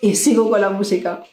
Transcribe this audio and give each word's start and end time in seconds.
y 0.00 0.14
sigo 0.14 0.50
con 0.50 0.60
la 0.60 0.70
música. 0.70 1.24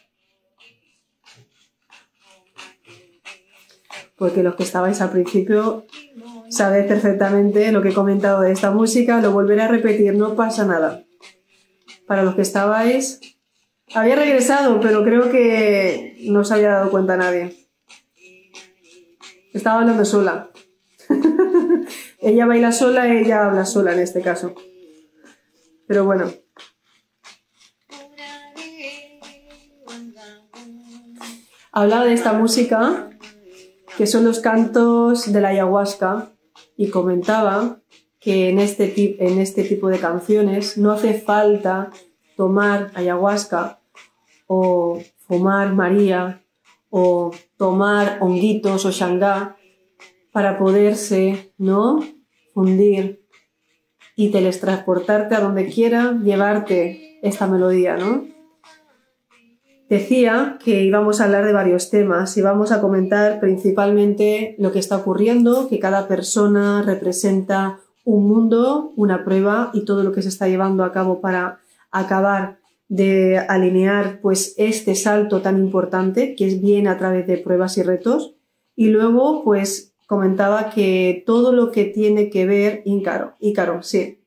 Porque 4.16 4.42
los 4.42 4.54
que 4.54 4.62
estabais 4.62 5.00
al 5.00 5.10
principio 5.10 5.86
sabéis 6.48 6.86
perfectamente 6.86 7.70
lo 7.72 7.82
que 7.82 7.90
he 7.90 7.94
comentado 7.94 8.40
de 8.40 8.52
esta 8.52 8.70
música, 8.70 9.20
lo 9.20 9.32
volveré 9.32 9.62
a 9.62 9.68
repetir, 9.68 10.14
no 10.14 10.34
pasa 10.34 10.64
nada. 10.64 11.04
Para 12.06 12.22
los 12.22 12.34
que 12.34 12.42
estabais, 12.42 13.20
había 13.94 14.16
regresado, 14.16 14.80
pero 14.80 15.04
creo 15.04 15.30
que 15.30 16.16
no 16.28 16.44
se 16.44 16.54
había 16.54 16.70
dado 16.70 16.90
cuenta 16.90 17.16
nadie. 17.16 17.68
Estaba 19.52 19.80
hablando 19.80 20.04
sola. 20.04 20.50
ella 22.20 22.46
baila 22.46 22.72
sola, 22.72 23.12
ella 23.12 23.46
habla 23.46 23.64
sola 23.64 23.92
en 23.92 24.00
este 24.00 24.22
caso. 24.22 24.54
Pero 25.86 26.04
bueno. 26.04 26.45
Hablaba 31.78 32.06
de 32.06 32.14
esta 32.14 32.32
música, 32.32 33.10
que 33.98 34.06
son 34.06 34.24
los 34.24 34.40
cantos 34.40 35.30
de 35.30 35.42
la 35.42 35.48
ayahuasca, 35.48 36.32
y 36.74 36.88
comentaba 36.88 37.82
que 38.18 38.48
en 38.48 38.60
este, 38.60 38.94
en 39.22 39.38
este 39.38 39.62
tipo 39.62 39.88
de 39.88 39.98
canciones 39.98 40.78
no 40.78 40.92
hace 40.92 41.12
falta 41.12 41.90
tomar 42.34 42.92
ayahuasca 42.94 43.80
o 44.46 45.02
fumar 45.18 45.74
María 45.74 46.42
o 46.88 47.32
tomar 47.58 48.20
honguitos 48.22 48.86
o 48.86 48.90
shangá 48.90 49.58
para 50.32 50.56
poderse, 50.56 51.52
¿no? 51.58 52.00
Fundir 52.54 53.22
y 54.16 54.30
teletransportarte 54.30 55.34
a 55.34 55.40
donde 55.40 55.66
quiera, 55.66 56.18
llevarte 56.24 57.18
esta 57.20 57.46
melodía, 57.46 57.98
¿no? 57.98 58.35
Decía 59.88 60.58
que 60.64 60.82
íbamos 60.82 61.20
a 61.20 61.26
hablar 61.26 61.44
de 61.46 61.52
varios 61.52 61.90
temas 61.90 62.36
y 62.36 62.42
vamos 62.42 62.72
a 62.72 62.80
comentar 62.80 63.38
principalmente 63.38 64.56
lo 64.58 64.72
que 64.72 64.80
está 64.80 64.96
ocurriendo, 64.96 65.68
que 65.68 65.78
cada 65.78 66.08
persona 66.08 66.82
representa 66.82 67.78
un 68.04 68.26
mundo, 68.26 68.92
una 68.96 69.24
prueba 69.24 69.70
y 69.72 69.84
todo 69.84 70.02
lo 70.02 70.10
que 70.10 70.22
se 70.22 70.28
está 70.28 70.48
llevando 70.48 70.82
a 70.82 70.92
cabo 70.92 71.20
para 71.20 71.60
acabar 71.92 72.58
de 72.88 73.38
alinear 73.38 74.20
pues 74.20 74.54
este 74.58 74.96
salto 74.96 75.40
tan 75.40 75.58
importante 75.58 76.34
que 76.34 76.46
es 76.46 76.60
bien 76.60 76.88
a 76.88 76.98
través 76.98 77.26
de 77.28 77.38
pruebas 77.38 77.78
y 77.78 77.82
retos 77.82 78.34
y 78.74 78.88
luego 78.88 79.44
pues 79.44 79.94
comentaba 80.06 80.70
que 80.70 81.22
todo 81.26 81.52
lo 81.52 81.70
que 81.70 81.84
tiene 81.84 82.28
que 82.28 82.44
ver 82.46 82.82
Ícaro, 82.84 83.34
Ícaro, 83.40 83.82
sí. 83.82 84.20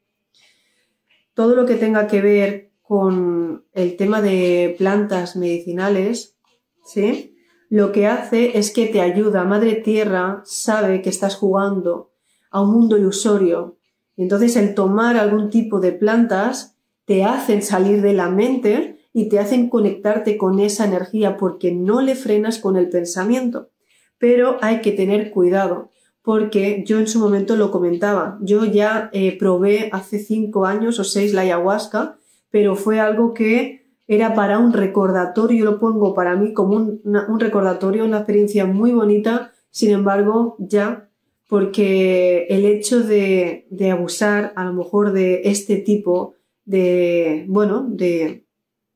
Todo 1.34 1.56
lo 1.56 1.66
que 1.66 1.76
tenga 1.76 2.08
que 2.08 2.22
ver 2.22 2.69
con 2.90 3.66
el 3.74 3.98
tema 3.98 4.20
de 4.20 4.74
plantas 4.76 5.36
medicinales, 5.36 6.36
¿sí? 6.84 7.36
Lo 7.70 7.92
que 7.92 8.08
hace 8.08 8.58
es 8.58 8.74
que 8.74 8.88
te 8.88 9.00
ayuda. 9.00 9.44
Madre 9.44 9.76
Tierra 9.76 10.42
sabe 10.44 11.04
que 11.04 11.12
estás 11.12 11.36
jugando 11.36 12.10
a 12.50 12.64
un 12.64 12.72
mundo 12.72 12.98
ilusorio. 12.98 13.78
Entonces 14.18 14.56
el 14.56 14.74
tomar 14.74 15.18
algún 15.18 15.52
tipo 15.52 15.80
de 15.80 15.92
plantas 15.92 16.78
te 17.06 17.24
hacen 17.24 17.62
salir 17.62 18.02
de 18.02 18.14
la 18.14 18.32
mente 18.32 18.98
y 19.14 19.30
te 19.30 19.38
hacen 19.38 19.70
conectarte 19.70 20.36
con 20.36 20.60
esa 20.60 20.86
energía 20.86 21.38
porque 21.38 21.72
no 21.72 22.02
le 22.02 22.16
frenas 22.16 22.58
con 22.58 22.76
el 22.76 22.90
pensamiento. 22.90 23.70
Pero 24.18 24.58
hay 24.62 24.82
que 24.82 24.94
tener 24.94 25.30
cuidado 25.30 25.92
porque 26.24 26.84
yo 26.88 26.98
en 26.98 27.08
su 27.08 27.20
momento 27.20 27.56
lo 27.56 27.70
comentaba. 27.70 28.40
Yo 28.42 28.66
ya 28.66 29.12
eh, 29.14 29.38
probé 29.38 29.92
hace 29.92 30.18
cinco 30.18 30.66
años 30.66 30.98
o 30.98 31.04
seis 31.04 31.36
la 31.36 31.42
ayahuasca 31.42 32.19
pero 32.52 32.76
fue 32.76 33.00
algo 33.00 33.34
que 33.34 33.80
era 34.08 34.34
para 34.34 34.58
un 34.58 34.74
recordatorio, 34.74 35.66
lo 35.66 35.80
pongo 35.80 36.16
para 36.16 36.36
mí 36.36 36.54
como 36.54 36.76
un, 36.78 37.40
recordatorio, 37.40 38.06
una 38.06 38.18
experiencia 38.18 38.66
muy 38.66 38.92
bonita, 38.92 39.52
sin 39.70 39.92
embargo, 39.92 40.56
ya, 40.58 41.10
porque 41.48 42.48
el 42.50 42.66
hecho 42.66 43.02
de, 43.02 43.68
abusar 43.92 44.52
a 44.56 44.66
lo 44.66 44.74
mejor 44.74 45.12
de 45.12 45.42
este 45.46 45.78
tipo 45.78 46.34
de, 46.66 47.46
bueno, 47.48 47.86
de, 47.88 48.46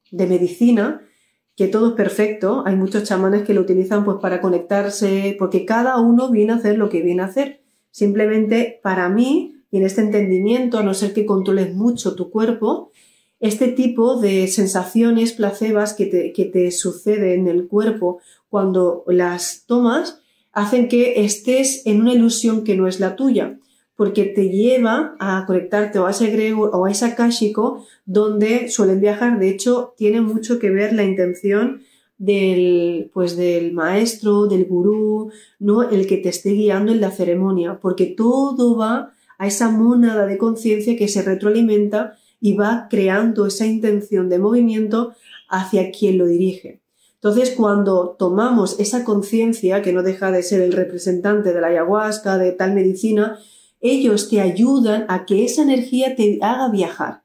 de 0.10 0.28
medicina, 0.28 1.02
que 1.56 1.68
todo 1.68 1.90
es 1.90 1.94
perfecto, 1.94 2.64
hay 2.66 2.76
muchos 2.76 3.04
chamanes 3.04 3.44
que 3.44 3.54
lo 3.54 3.62
utilizan 3.62 4.04
pues 4.04 4.18
para 4.20 4.42
conectarse, 4.42 5.36
porque 5.38 5.66
cada 5.66 6.00
uno 6.00 6.32
viene 6.32 6.54
a 6.54 6.56
hacer 6.56 6.78
lo 6.78 6.90
que 6.90 7.04
viene 7.04 7.22
a 7.22 7.26
hacer. 7.26 7.62
Simplemente 7.92 8.80
para 8.82 9.10
mí, 9.10 9.58
y 9.70 9.78
en 9.78 9.84
este 9.84 10.02
entendimiento, 10.02 10.80
a 10.80 10.84
no 10.84 10.96
ser 10.96 11.14
que 11.14 11.28
controles 11.28 11.76
mucho 11.76 12.16
tu 12.16 12.32
cuerpo, 12.32 12.92
este 13.44 13.68
tipo 13.68 14.22
de 14.22 14.48
sensaciones 14.48 15.34
placebas 15.34 15.94
que 15.94 16.06
te, 16.06 16.32
que 16.32 16.46
te 16.46 16.72
sucede 16.72 17.34
en 17.34 17.50
el 17.50 17.68
cuerpo 17.68 18.22
cuando 18.48 19.04
las 19.06 19.66
tomas 19.68 20.22
hacen 20.54 20.88
que 20.88 21.26
estés 21.26 21.86
en 21.86 22.00
una 22.00 22.14
ilusión 22.14 22.64
que 22.64 22.78
no 22.78 22.88
es 22.88 23.02
la 23.02 23.18
tuya, 23.18 23.60
porque 23.98 24.24
te 24.24 24.48
lleva 24.48 25.18
a 25.20 25.44
conectarte 25.46 26.00
o 26.00 26.06
a 26.06 26.12
ese 26.12 26.28
grego 26.28 26.70
o 26.72 26.86
a 26.86 26.92
ese 26.92 27.04
akashico 27.04 27.86
donde 28.06 28.70
suelen 28.70 29.02
viajar. 29.02 29.38
De 29.40 29.50
hecho, 29.50 29.94
tiene 29.98 30.22
mucho 30.22 30.58
que 30.58 30.70
ver 30.70 30.94
la 30.94 31.04
intención 31.04 31.82
del, 32.18 33.12
pues 33.14 33.36
del 33.36 33.74
maestro, 33.74 34.48
del 34.48 34.64
gurú, 34.64 35.34
¿no? 35.60 35.84
El 35.84 36.08
que 36.08 36.16
te 36.16 36.30
esté 36.30 36.52
guiando 36.52 36.94
en 36.94 37.02
la 37.02 37.12
ceremonia, 37.12 37.80
porque 37.82 38.06
todo 38.06 38.78
va 38.78 39.12
a 39.38 39.48
esa 39.48 39.70
mónada 39.70 40.26
de 40.28 40.38
conciencia 40.38 40.96
que 40.96 41.10
se 41.10 41.24
retroalimenta 41.24 42.16
y 42.44 42.58
va 42.58 42.88
creando 42.90 43.46
esa 43.46 43.66
intención 43.66 44.28
de 44.28 44.38
movimiento 44.38 45.16
hacia 45.48 45.92
quien 45.92 46.18
lo 46.18 46.26
dirige. 46.26 46.82
Entonces, 47.16 47.52
cuando 47.52 48.18
tomamos 48.20 48.82
esa 48.82 49.06
conciencia, 49.06 49.82
que 49.82 49.94
no 49.94 50.04
deja 50.04 50.30
de 50.30 50.44
ser 50.44 50.62
el 50.62 50.74
representante 50.74 51.54
de 51.54 51.62
la 51.62 51.68
ayahuasca, 51.68 52.38
de 52.38 52.52
tal 52.52 52.74
medicina, 52.74 53.40
ellos 53.80 54.28
te 54.30 54.42
ayudan 54.42 55.06
a 55.08 55.26
que 55.26 55.46
esa 55.46 55.62
energía 55.62 56.18
te 56.18 56.40
haga 56.42 56.70
viajar. 56.70 57.22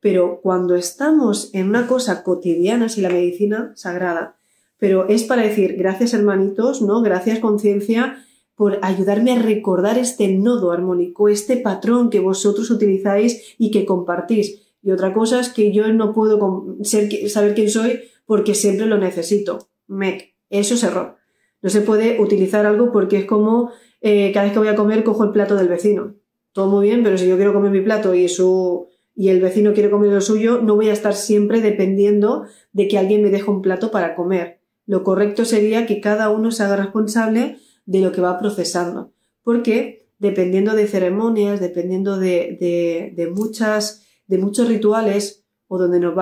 Pero 0.00 0.40
cuando 0.42 0.74
estamos 0.74 1.48
en 1.54 1.70
una 1.70 1.86
cosa 1.86 2.22
cotidiana, 2.22 2.90
si 2.90 3.00
la 3.00 3.08
medicina 3.08 3.72
sagrada, 3.74 4.36
pero 4.76 5.08
es 5.08 5.24
para 5.24 5.44
decir, 5.44 5.76
gracias 5.78 6.12
hermanitos, 6.12 6.82
¿no? 6.82 7.00
Gracias 7.00 7.38
conciencia 7.38 8.22
por 8.58 8.80
ayudarme 8.82 9.30
a 9.30 9.40
recordar 9.40 9.98
este 9.98 10.26
nodo 10.34 10.72
armónico, 10.72 11.28
este 11.28 11.58
patrón 11.58 12.10
que 12.10 12.18
vosotros 12.18 12.72
utilizáis 12.72 13.54
y 13.56 13.70
que 13.70 13.86
compartís. 13.86 14.62
Y 14.82 14.90
otra 14.90 15.14
cosa 15.14 15.38
es 15.38 15.48
que 15.48 15.72
yo 15.72 15.86
no 15.92 16.12
puedo 16.12 16.76
saber 16.82 17.54
quién 17.54 17.70
soy 17.70 18.00
porque 18.26 18.56
siempre 18.56 18.86
lo 18.86 18.98
necesito. 18.98 19.68
Mec, 19.86 20.34
eso 20.50 20.74
es 20.74 20.82
error. 20.82 21.18
No 21.62 21.70
se 21.70 21.82
puede 21.82 22.20
utilizar 22.20 22.66
algo 22.66 22.90
porque 22.90 23.18
es 23.18 23.24
como 23.26 23.70
eh, 24.00 24.32
cada 24.32 24.46
vez 24.46 24.52
que 24.52 24.58
voy 24.58 24.68
a 24.68 24.74
comer 24.74 25.04
cojo 25.04 25.22
el 25.22 25.30
plato 25.30 25.54
del 25.54 25.68
vecino. 25.68 26.16
Todo 26.50 26.66
muy 26.66 26.88
bien, 26.88 27.04
pero 27.04 27.16
si 27.16 27.28
yo 27.28 27.36
quiero 27.36 27.52
comer 27.52 27.70
mi 27.70 27.80
plato 27.80 28.12
y 28.12 28.28
su 28.28 28.88
y 29.14 29.28
el 29.28 29.40
vecino 29.40 29.72
quiere 29.72 29.90
comer 29.90 30.12
lo 30.12 30.20
suyo, 30.20 30.60
no 30.62 30.74
voy 30.74 30.88
a 30.88 30.92
estar 30.92 31.14
siempre 31.14 31.60
dependiendo 31.60 32.46
de 32.72 32.88
que 32.88 32.98
alguien 32.98 33.22
me 33.22 33.30
deje 33.30 33.50
un 33.50 33.62
plato 33.62 33.92
para 33.92 34.16
comer. 34.16 34.58
Lo 34.84 35.04
correcto 35.04 35.44
sería 35.44 35.86
que 35.86 36.00
cada 36.00 36.30
uno 36.30 36.50
se 36.50 36.64
haga 36.64 36.76
responsable 36.76 37.58
de 37.88 38.00
lo 38.00 38.12
que 38.12 38.20
va 38.20 38.38
procesando. 38.38 39.12
Porque 39.42 40.10
dependiendo 40.18 40.74
de 40.74 40.86
ceremonias, 40.86 41.58
dependiendo 41.58 42.18
de, 42.18 43.14
de, 43.16 43.30
muchas, 43.30 44.06
de 44.26 44.36
muchos 44.36 44.68
rituales 44.68 45.46
o 45.68 45.78
donde 45.78 45.98
nos, 45.98 46.14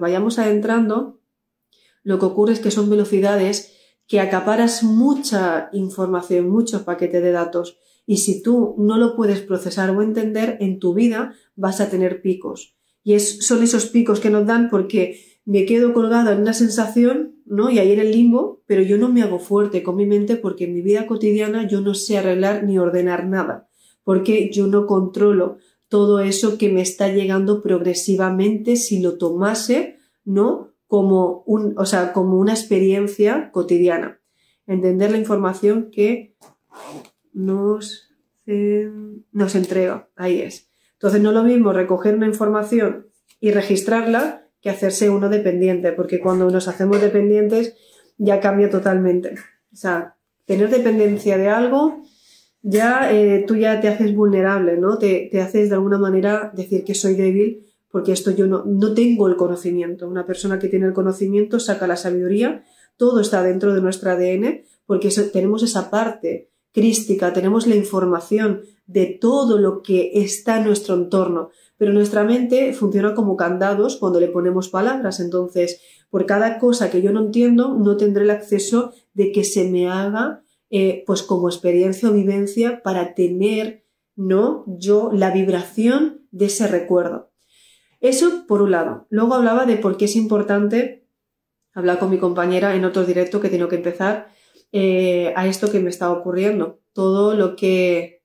vayamos 0.00 0.40
adentrando, 0.40 1.20
lo 2.02 2.18
que 2.18 2.26
ocurre 2.26 2.54
es 2.54 2.60
que 2.60 2.72
son 2.72 2.90
velocidades 2.90 3.72
que 4.08 4.18
acaparas 4.18 4.82
mucha 4.82 5.70
información, 5.72 6.50
muchos 6.50 6.82
paquetes 6.82 7.22
de 7.22 7.30
datos. 7.30 7.78
Y 8.06 8.16
si 8.18 8.42
tú 8.42 8.74
no 8.76 8.98
lo 8.98 9.14
puedes 9.14 9.40
procesar 9.40 9.90
o 9.90 10.02
entender, 10.02 10.58
en 10.60 10.80
tu 10.80 10.94
vida 10.94 11.34
vas 11.54 11.80
a 11.80 11.88
tener 11.88 12.22
picos. 12.22 12.74
Y 13.04 13.18
son 13.20 13.62
esos 13.62 13.86
picos 13.86 14.18
que 14.18 14.30
nos 14.30 14.46
dan 14.46 14.68
porque 14.68 15.33
me 15.44 15.66
quedo 15.66 15.92
colgada 15.92 16.32
en 16.32 16.40
una 16.40 16.54
sensación, 16.54 17.36
¿no? 17.44 17.70
Y 17.70 17.78
ahí 17.78 17.92
en 17.92 18.00
el 18.00 18.12
limbo, 18.12 18.62
pero 18.66 18.82
yo 18.82 18.96
no 18.98 19.08
me 19.08 19.22
hago 19.22 19.38
fuerte 19.38 19.82
con 19.82 19.96
mi 19.96 20.06
mente 20.06 20.36
porque 20.36 20.64
en 20.64 20.74
mi 20.74 20.80
vida 20.80 21.06
cotidiana 21.06 21.68
yo 21.68 21.80
no 21.80 21.94
sé 21.94 22.18
arreglar 22.18 22.64
ni 22.64 22.78
ordenar 22.78 23.26
nada, 23.26 23.68
porque 24.04 24.50
yo 24.50 24.66
no 24.66 24.86
controlo 24.86 25.58
todo 25.88 26.20
eso 26.20 26.58
que 26.58 26.70
me 26.70 26.80
está 26.80 27.08
llegando 27.08 27.62
progresivamente 27.62 28.76
si 28.76 29.00
lo 29.00 29.18
tomase, 29.18 29.98
¿no? 30.24 30.74
como, 30.94 31.42
un, 31.46 31.74
o 31.76 31.86
sea, 31.86 32.12
como 32.12 32.38
una 32.38 32.52
experiencia 32.52 33.50
cotidiana. 33.50 34.20
Entender 34.66 35.10
la 35.10 35.18
información 35.18 35.90
que 35.90 36.36
nos, 37.32 38.10
nos 39.32 39.54
entrega. 39.56 40.08
Ahí 40.14 40.40
es. 40.40 40.68
Entonces 40.92 41.20
no 41.20 41.30
es 41.30 41.34
lo 41.34 41.42
mismo 41.42 41.72
recoger 41.72 42.14
una 42.14 42.28
información 42.28 43.08
y 43.40 43.50
registrarla 43.50 44.43
que 44.64 44.70
hacerse 44.70 45.10
uno 45.10 45.28
dependiente, 45.28 45.92
porque 45.92 46.20
cuando 46.20 46.50
nos 46.50 46.68
hacemos 46.68 46.98
dependientes 46.98 47.76
ya 48.16 48.40
cambia 48.40 48.70
totalmente. 48.70 49.34
O 49.70 49.76
sea, 49.76 50.16
tener 50.46 50.70
dependencia 50.70 51.36
de 51.36 51.50
algo, 51.50 52.00
ya 52.62 53.12
eh, 53.12 53.44
tú 53.46 53.56
ya 53.56 53.82
te 53.82 53.88
haces 53.88 54.16
vulnerable, 54.16 54.78
¿no? 54.78 54.96
Te, 54.96 55.28
te, 55.30 55.42
haces 55.42 55.68
de 55.68 55.74
alguna 55.74 55.98
manera 55.98 56.50
decir 56.54 56.82
que 56.82 56.94
soy 56.94 57.14
débil 57.14 57.66
porque 57.90 58.12
esto 58.12 58.30
yo 58.30 58.46
no, 58.46 58.64
no 58.64 58.94
tengo 58.94 59.28
el 59.28 59.36
conocimiento. 59.36 60.08
Una 60.08 60.24
persona 60.24 60.58
que 60.58 60.68
tiene 60.68 60.86
el 60.86 60.94
conocimiento 60.94 61.60
saca 61.60 61.86
la 61.86 61.96
sabiduría, 61.96 62.64
todo 62.96 63.20
está 63.20 63.42
dentro 63.42 63.74
de 63.74 63.82
nuestro 63.82 64.12
ADN 64.12 64.62
porque 64.86 65.10
tenemos 65.30 65.62
esa 65.62 65.90
parte 65.90 66.48
crística, 66.72 67.34
tenemos 67.34 67.66
la 67.66 67.76
información 67.76 68.62
de 68.86 69.18
todo 69.20 69.58
lo 69.58 69.82
que 69.82 70.10
está 70.14 70.56
en 70.56 70.64
nuestro 70.64 70.94
entorno, 70.94 71.50
pero 71.76 71.92
nuestra 71.92 72.24
mente 72.24 72.72
funciona 72.72 73.14
como 73.14 73.36
candados 73.36 73.96
cuando 73.96 74.20
le 74.20 74.28
ponemos 74.28 74.68
palabras, 74.68 75.20
entonces 75.20 75.80
por 76.10 76.26
cada 76.26 76.58
cosa 76.58 76.90
que 76.90 77.02
yo 77.02 77.12
no 77.12 77.20
entiendo 77.20 77.74
no 77.74 77.96
tendré 77.96 78.24
el 78.24 78.30
acceso 78.30 78.92
de 79.14 79.32
que 79.32 79.44
se 79.44 79.70
me 79.70 79.88
haga 79.88 80.44
eh, 80.70 81.04
pues 81.06 81.22
como 81.22 81.48
experiencia 81.48 82.08
o 82.08 82.12
vivencia 82.12 82.82
para 82.82 83.14
tener 83.14 83.84
no 84.16 84.64
yo 84.66 85.10
la 85.12 85.30
vibración 85.30 86.26
de 86.30 86.46
ese 86.46 86.66
recuerdo. 86.68 87.32
Eso 88.00 88.46
por 88.46 88.62
un 88.62 88.72
lado. 88.72 89.06
Luego 89.10 89.34
hablaba 89.34 89.66
de 89.66 89.76
por 89.76 89.96
qué 89.96 90.04
es 90.06 90.16
importante 90.16 91.06
hablar 91.72 91.98
con 91.98 92.10
mi 92.10 92.18
compañera 92.18 92.74
en 92.74 92.84
otro 92.84 93.04
directo 93.04 93.40
que 93.40 93.48
tengo 93.48 93.68
que 93.68 93.76
empezar 93.76 94.28
eh, 94.72 95.32
a 95.36 95.46
esto 95.46 95.70
que 95.70 95.80
me 95.80 95.90
está 95.90 96.10
ocurriendo. 96.10 96.80
Todo 96.92 97.34
lo 97.34 97.56
que. 97.56 98.22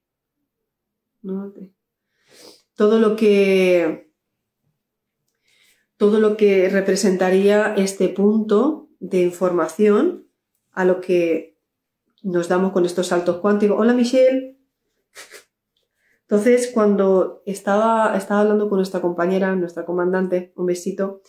Todo 2.80 2.98
lo 2.98 3.18
que. 3.18 4.10
Todo 5.98 6.22
lo 6.22 6.38
que 6.38 6.70
representaría 6.70 7.74
este 7.76 8.08
punto 8.08 8.88
de 9.02 9.22
información 9.22 10.30
a 10.72 10.86
lo 10.86 11.02
que 11.02 11.60
nos 12.24 12.48
damos 12.48 12.72
con 12.72 12.86
estos 12.86 13.08
saltos 13.08 13.40
cuánticos. 13.40 13.78
Hola 13.78 13.92
Michelle. 13.92 14.58
Entonces, 16.22 16.72
cuando 16.74 17.42
estaba, 17.46 18.16
estaba 18.16 18.40
hablando 18.40 18.70
con 18.70 18.78
nuestra 18.78 19.02
compañera, 19.02 19.54
nuestra 19.58 19.84
comandante, 19.84 20.54
un 20.56 20.66
besito, 20.66 21.22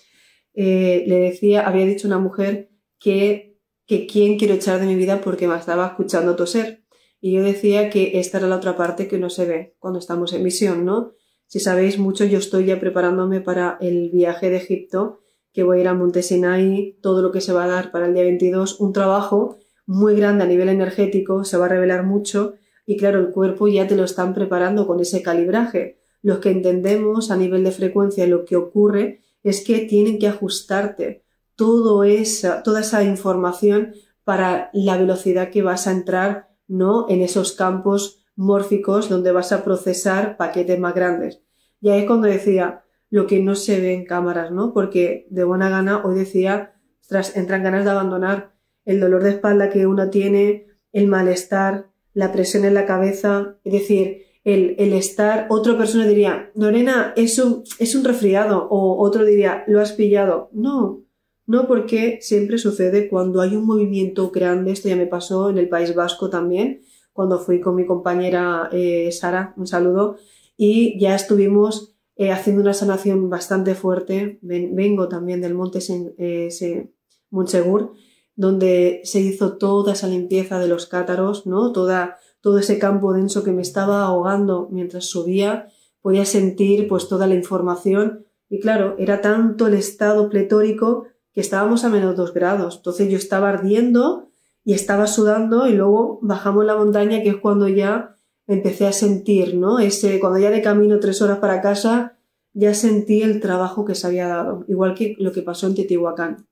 eh, 0.55 1.03
le 1.09 1.17
decía, 1.17 1.67
había 1.67 1.85
dicho 1.85 2.07
una 2.07 2.21
mujer 2.21 2.71
que 3.01 3.59
que 3.87 4.07
quién 4.07 4.39
quiero 4.39 4.55
echar 4.55 4.79
de 4.79 4.87
mi 4.87 4.95
vida 4.95 5.21
porque 5.21 5.49
me 5.49 5.57
estaba 5.57 5.89
escuchando 5.89 6.37
toser. 6.37 6.85
Y 7.21 7.33
yo 7.33 7.43
decía 7.43 7.91
que 7.91 8.21
esta 8.21 8.39
era 8.39 8.47
la 8.47 8.55
otra 8.55 8.77
parte 8.77 9.09
que 9.09 9.19
no 9.19 9.31
se 9.31 9.47
ve 9.47 9.75
cuando 9.81 9.99
estamos 9.99 10.33
en 10.33 10.45
misión, 10.45 10.85
¿no? 10.85 11.15
Si 11.51 11.59
sabéis 11.59 11.99
mucho, 11.99 12.25
yo 12.25 12.39
estoy 12.39 12.67
ya 12.67 12.79
preparándome 12.79 13.41
para 13.41 13.77
el 13.81 14.09
viaje 14.11 14.51
de 14.51 14.59
Egipto, 14.59 15.19
que 15.53 15.65
voy 15.65 15.79
a 15.79 15.81
ir 15.81 15.89
a 15.89 15.95
Monte 15.95 16.23
Sinai, 16.23 16.97
todo 17.03 17.23
lo 17.23 17.33
que 17.33 17.41
se 17.41 17.53
va 17.53 17.65
a 17.65 17.67
dar 17.67 17.91
para 17.91 18.07
el 18.07 18.15
día 18.15 18.23
22, 18.23 18.79
un 18.79 18.93
trabajo 18.93 19.59
muy 19.85 20.15
grande 20.15 20.45
a 20.45 20.47
nivel 20.47 20.69
energético, 20.69 21.43
se 21.43 21.57
va 21.57 21.67
a 21.67 21.71
revelar 21.71 22.05
mucho 22.05 22.55
y 22.87 22.97
claro, 22.97 23.19
el 23.19 23.33
cuerpo 23.33 23.67
ya 23.67 23.89
te 23.89 23.97
lo 23.97 24.05
están 24.05 24.33
preparando 24.33 24.87
con 24.87 25.01
ese 25.01 25.23
calibraje. 25.23 25.99
Los 26.23 26.39
que 26.39 26.53
entendemos 26.53 27.33
a 27.33 27.37
nivel 27.37 27.65
de 27.65 27.73
frecuencia 27.73 28.29
lo 28.29 28.45
que 28.45 28.55
ocurre 28.55 29.23
es 29.43 29.65
que 29.65 29.81
tienen 29.81 30.21
que 30.21 30.29
ajustarte 30.29 31.25
toda 31.57 32.07
esa 32.07 33.03
información 33.03 33.95
para 34.23 34.71
la 34.73 34.97
velocidad 34.97 35.51
que 35.51 35.63
vas 35.63 35.89
a 35.89 35.91
entrar 35.91 36.49
¿no? 36.69 37.07
en 37.09 37.23
esos 37.23 37.51
campos 37.51 38.20
mórficos 38.41 39.11
donde 39.11 39.33
vas 39.33 39.53
a 39.53 39.63
procesar 39.63 40.39
paquetes 40.39 40.81
más 40.81 40.95
grandes. 40.95 41.43
Y 41.83 41.91
ahí 41.91 42.01
es 42.01 42.07
cuando 42.07 42.27
decía 42.27 42.85
lo 43.11 43.27
que 43.27 43.43
no 43.43 43.55
se 43.55 43.79
ve 43.79 43.93
en 43.93 44.07
cámaras, 44.07 44.51
¿no? 44.51 44.73
Porque 44.73 45.27
de 45.29 45.45
buena 45.45 45.69
gana 45.69 46.03
hoy 46.03 46.15
decía, 46.15 46.73
tras 47.07 47.37
entran 47.37 47.63
ganas 47.63 47.85
de 47.85 47.91
abandonar 47.91 48.55
el 48.87 48.99
dolor 48.99 49.23
de 49.25 49.31
espalda 49.33 49.69
que 49.69 49.87
uno 49.87 50.09
tiene, 50.09 50.69
el 50.93 51.07
malestar, 51.07 51.91
la 52.15 52.33
presión 52.33 52.65
en 52.65 52.73
la 52.73 52.87
cabeza, 52.87 53.59
es 53.63 53.75
decir, 53.75 54.23
el, 54.43 54.75
el 54.79 54.95
estar, 54.95 55.47
otra 55.51 55.77
persona 55.77 56.07
diría, 56.07 56.51
Lorena, 56.55 57.13
es 57.17 57.39
un, 57.39 57.63
es 57.79 57.95
un 57.95 58.05
resfriado, 58.05 58.69
o 58.71 59.05
otro 59.05 59.27
diría, 59.27 59.65
lo 59.67 59.81
has 59.81 59.93
pillado. 59.93 60.49
No, 60.55 61.05
no 61.47 61.67
porque 61.67 62.21
siempre 62.23 62.57
sucede 62.57 63.11
cuando 63.11 63.43
hay 63.43 63.55
un 63.55 63.67
movimiento 63.67 64.31
grande, 64.31 64.73
esto 64.73 64.89
ya 64.89 64.97
me 64.97 65.07
pasó 65.07 65.51
en 65.51 65.59
el 65.59 65.69
País 65.69 65.95
Vasco 65.95 66.31
también, 66.31 66.81
cuando 67.21 67.39
fui 67.39 67.61
con 67.61 67.75
mi 67.75 67.85
compañera 67.85 68.71
eh, 68.73 69.13
Sara, 69.13 69.53
un 69.59 69.67
saludo, 69.67 70.17
y 70.57 70.99
ya 70.99 71.15
estuvimos 71.15 71.95
eh, 72.17 72.31
haciendo 72.31 72.63
una 72.63 72.73
sanación 72.73 73.29
bastante 73.29 73.75
fuerte, 73.75 74.39
vengo 74.41 75.07
también 75.07 75.43
del 75.43 75.53
Monte 75.53 75.81
eh, 76.17 76.91
Montsegur, 77.29 77.93
donde 78.37 79.03
se 79.05 79.21
hizo 79.21 79.59
toda 79.59 79.93
esa 79.93 80.07
limpieza 80.07 80.59
de 80.59 80.69
los 80.69 80.87
cátaros, 80.87 81.47
¿no? 81.47 81.73
Toda, 81.73 82.17
todo 82.41 82.59
ese 82.59 82.79
campo 82.79 83.13
denso 83.13 83.45
que 83.45 83.53
me 83.53 83.61
estaba 83.61 84.05
ahogando 84.05 84.71
mientras 84.73 85.05
subía, 85.05 85.67
podía 86.01 86.25
sentir 86.25 86.89
pues 86.89 87.07
toda 87.07 87.27
la 87.27 87.35
información 87.35 88.25
y 88.49 88.61
claro, 88.61 88.95
era 88.99 89.21
tanto 89.21 89.67
el 89.67 89.75
estado 89.75 90.31
pletórico 90.31 91.05
que 91.35 91.43
estábamos 91.43 91.85
a 91.85 91.91
menos 91.91 92.17
dos 92.17 92.33
grados. 92.33 92.77
Entonces 92.79 93.11
yo 93.11 93.19
estaba 93.19 93.51
ardiendo 93.51 94.30
y 94.71 94.73
estaba 94.73 95.09
sudando 95.09 95.67
y 95.67 95.73
luego 95.73 96.21
bajamos 96.23 96.65
la 96.65 96.77
montaña, 96.77 97.25
que 97.25 97.31
es 97.31 97.37
cuando 97.39 97.67
ya 97.67 98.17
empecé 98.47 98.87
a 98.87 98.93
sentir, 98.93 99.57
¿no? 99.57 99.81
Ese, 99.81 100.21
cuando 100.21 100.39
ya 100.39 100.49
de 100.49 100.63
camino 100.63 101.01
tres 101.01 101.21
horas 101.23 101.39
para 101.39 101.61
casa, 101.61 102.21
ya 102.53 102.73
sentí 102.73 103.23
el 103.23 103.41
trabajo 103.41 103.85
que 103.85 103.97
se 103.97 104.07
había 104.07 104.29
dado, 104.29 104.65
igual 104.69 104.95
que 104.95 105.17
lo 105.19 105.33
que 105.33 105.43
pasó 105.43 105.67
en 105.67 105.75
Teotihuacán. 105.75 106.47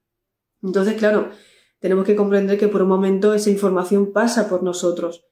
Entonces, 0.65 0.94
claro, 0.94 1.29
tenemos 1.79 2.05
que 2.05 2.17
comprender 2.17 2.59
que 2.59 2.67
por 2.67 2.82
un 2.82 2.88
momento 2.88 3.35
esa 3.35 3.50
información 3.50 4.12
pasa 4.12 4.49
por 4.49 4.65
nosotros. 4.65 5.25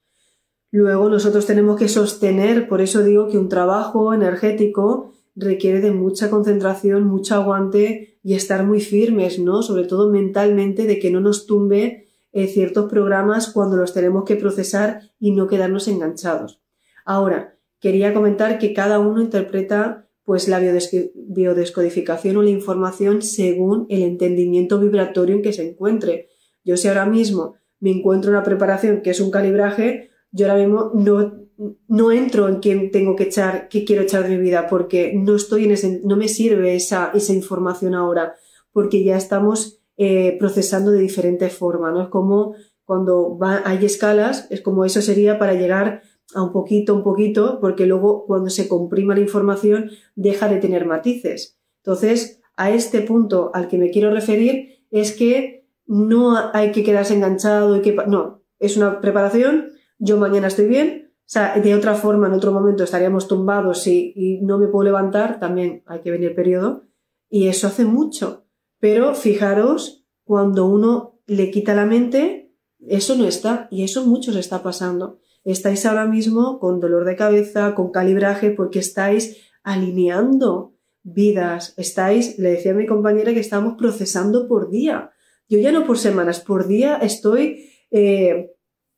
Luego 0.71 1.09
nosotros 1.09 1.45
tenemos 1.45 1.77
que 1.81 1.89
sostener, 1.89 2.69
por 2.69 2.81
eso 2.81 3.03
digo 3.03 3.27
que 3.27 3.37
un 3.37 3.49
trabajo 3.49 4.15
energético 4.15 5.11
requiere 5.35 5.81
de 5.81 5.91
mucha 5.91 6.31
concentración, 6.31 7.03
mucho 7.03 7.35
aguante 7.35 8.21
y 8.23 8.35
estar 8.35 8.65
muy 8.65 8.81
firmes, 8.81 9.41
¿no? 9.41 9.63
Sobre 9.63 9.87
todo 9.87 10.09
mentalmente, 10.09 10.87
de 10.87 11.01
que 11.01 11.11
no 11.11 11.19
nos 11.19 11.47
tumbe 11.47 12.06
eh, 12.37 12.49
ciertos 12.49 12.91
programas 12.91 13.49
cuando 13.51 13.79
los 13.79 13.95
tenemos 13.95 14.25
que 14.25 14.37
procesar 14.37 15.11
y 15.19 15.31
no 15.31 15.47
quedarnos 15.47 15.89
enganchados. 15.89 16.61
Ahora, 17.07 17.57
quería 17.81 18.13
comentar 18.13 18.59
que 18.59 18.75
cada 18.75 18.99
uno 18.99 19.23
interpreta 19.23 20.07
pues 20.23 20.47
la 20.47 20.61
biodescodificación 20.61 22.37
o 22.37 22.43
la 22.43 22.51
información 22.51 23.23
según 23.23 23.87
el 23.89 24.03
entendimiento 24.03 24.79
vibratorio 24.79 25.37
en 25.37 25.43
que 25.43 25.55
se 25.55 25.67
encuentre. 25.67 26.29
Yo 26.63 26.77
si 26.77 26.89
ahora 26.89 27.07
mismo 27.07 27.55
me 27.81 27.91
encuentro 27.91 28.31
una 28.31 28.43
preparación 28.43 29.01
que 29.01 29.11
es 29.11 29.21
un 29.21 29.31
calibraje, 29.31 30.11
yo 30.31 30.47
ahora 30.47 30.63
mismo 30.63 30.91
no 30.95 31.47
no 31.89 32.13
entro 32.13 32.49
en 32.49 32.57
quién 32.57 32.91
tengo 32.91 33.17
que 33.17 33.25
echar, 33.25 33.69
qué 33.71 33.87
quiero 33.87 34.03
echar 34.03 34.25
de 34.25 34.37
mi 34.37 34.43
vida, 34.43 34.67
porque 34.69 35.15
no 35.15 35.37
estoy 35.37 35.65
en 35.65 35.71
ese, 35.71 36.03
no 36.05 36.17
me 36.17 36.29
sirve 36.29 36.75
esa, 36.75 37.13
esa 37.15 37.33
información 37.33 37.95
ahora, 37.95 38.35
porque 38.73 39.03
ya 39.05 39.17
estamos 39.17 39.81
eh, 39.97 40.37
procesando 40.39 40.91
de 40.91 41.01
diferente 41.01 41.49
forma, 41.51 41.91
¿no? 41.91 42.03
Es 42.03 42.09
como 42.09 42.55
cuando 42.85 43.39
hay 43.43 43.85
escalas, 43.85 44.47
es 44.51 44.61
como 44.61 44.85
eso 44.85 45.03
sería 45.03 45.39
para 45.39 45.55
llegar 45.55 46.03
a 46.35 46.43
un 46.43 46.53
poquito, 46.53 46.95
un 46.95 47.03
poquito, 47.03 47.59
porque 47.61 47.87
luego 47.87 48.27
cuando 48.27 48.51
se 48.51 48.69
comprima 48.69 49.15
la 49.15 49.21
información 49.21 49.91
deja 50.15 50.49
de 50.49 50.59
tener 50.59 50.87
matices. 50.87 51.59
Entonces, 51.83 52.41
a 52.57 52.71
este 52.71 53.01
punto 53.01 53.51
al 53.55 53.69
que 53.69 53.79
me 53.79 53.91
quiero 53.91 54.11
referir 54.11 54.85
es 54.91 55.13
que 55.13 55.67
no 55.87 56.37
hay 56.53 56.73
que 56.73 56.85
quedarse 56.85 57.15
enganchado 57.15 57.77
y 57.77 57.83
que, 57.83 57.95
no, 58.07 58.43
es 58.59 58.77
una 58.77 59.01
preparación, 59.01 59.71
yo 59.99 60.17
mañana 60.17 60.49
estoy 60.49 60.67
bien, 60.67 61.07
o 61.27 61.29
sea, 61.29 61.59
de 61.59 61.75
otra 61.75 61.95
forma, 61.95 62.29
en 62.29 62.35
otro 62.35 62.53
momento 62.53 62.85
estaríamos 62.85 63.27
tumbados 63.27 63.87
y, 63.89 64.41
no 64.43 64.59
me 64.59 64.69
puedo 64.69 64.85
levantar, 64.85 65.41
también 65.41 65.83
hay 65.87 66.01
que 66.01 66.13
venir 66.13 66.37
periodo. 66.37 66.85
Y 67.29 67.49
eso 67.49 67.67
hace 67.67 67.85
mucho. 67.85 68.46
Pero 68.79 69.15
fijaros, 69.15 70.05
cuando 70.25 70.67
uno 70.67 71.21
le 71.27 71.51
quita 71.51 71.75
la 71.75 71.87
mente, 71.87 72.53
eso 72.87 73.15
no 73.17 73.27
está. 73.27 73.69
Y 73.71 73.85
eso 73.85 74.07
muchos 74.07 74.37
está 74.37 74.63
pasando. 74.63 75.19
Estáis 75.45 75.87
ahora 75.87 76.07
mismo 76.07 76.59
con 76.59 76.81
dolor 76.81 77.05
de 77.05 77.17
cabeza, 77.17 77.75
con 77.75 77.91
calibraje, 77.91 78.51
porque 78.51 78.81
estáis 78.81 79.37
alineando 79.63 80.75
vidas. 81.03 81.75
Estáis, 81.77 82.39
le 82.39 82.51
decía 82.51 82.73
a 82.73 82.75
mi 82.77 82.87
compañera 82.87 83.33
que 83.33 83.41
estamos 83.41 83.75
procesando 83.79 84.49
por 84.49 84.71
día. 84.71 85.11
Yo 85.49 85.59
ya 85.59 85.73
no 85.73 85.87
por 85.87 85.99
semanas, 85.99 86.41
por 86.41 86.67
día 86.67 86.97
estoy 86.97 87.71
eh, 87.91 88.53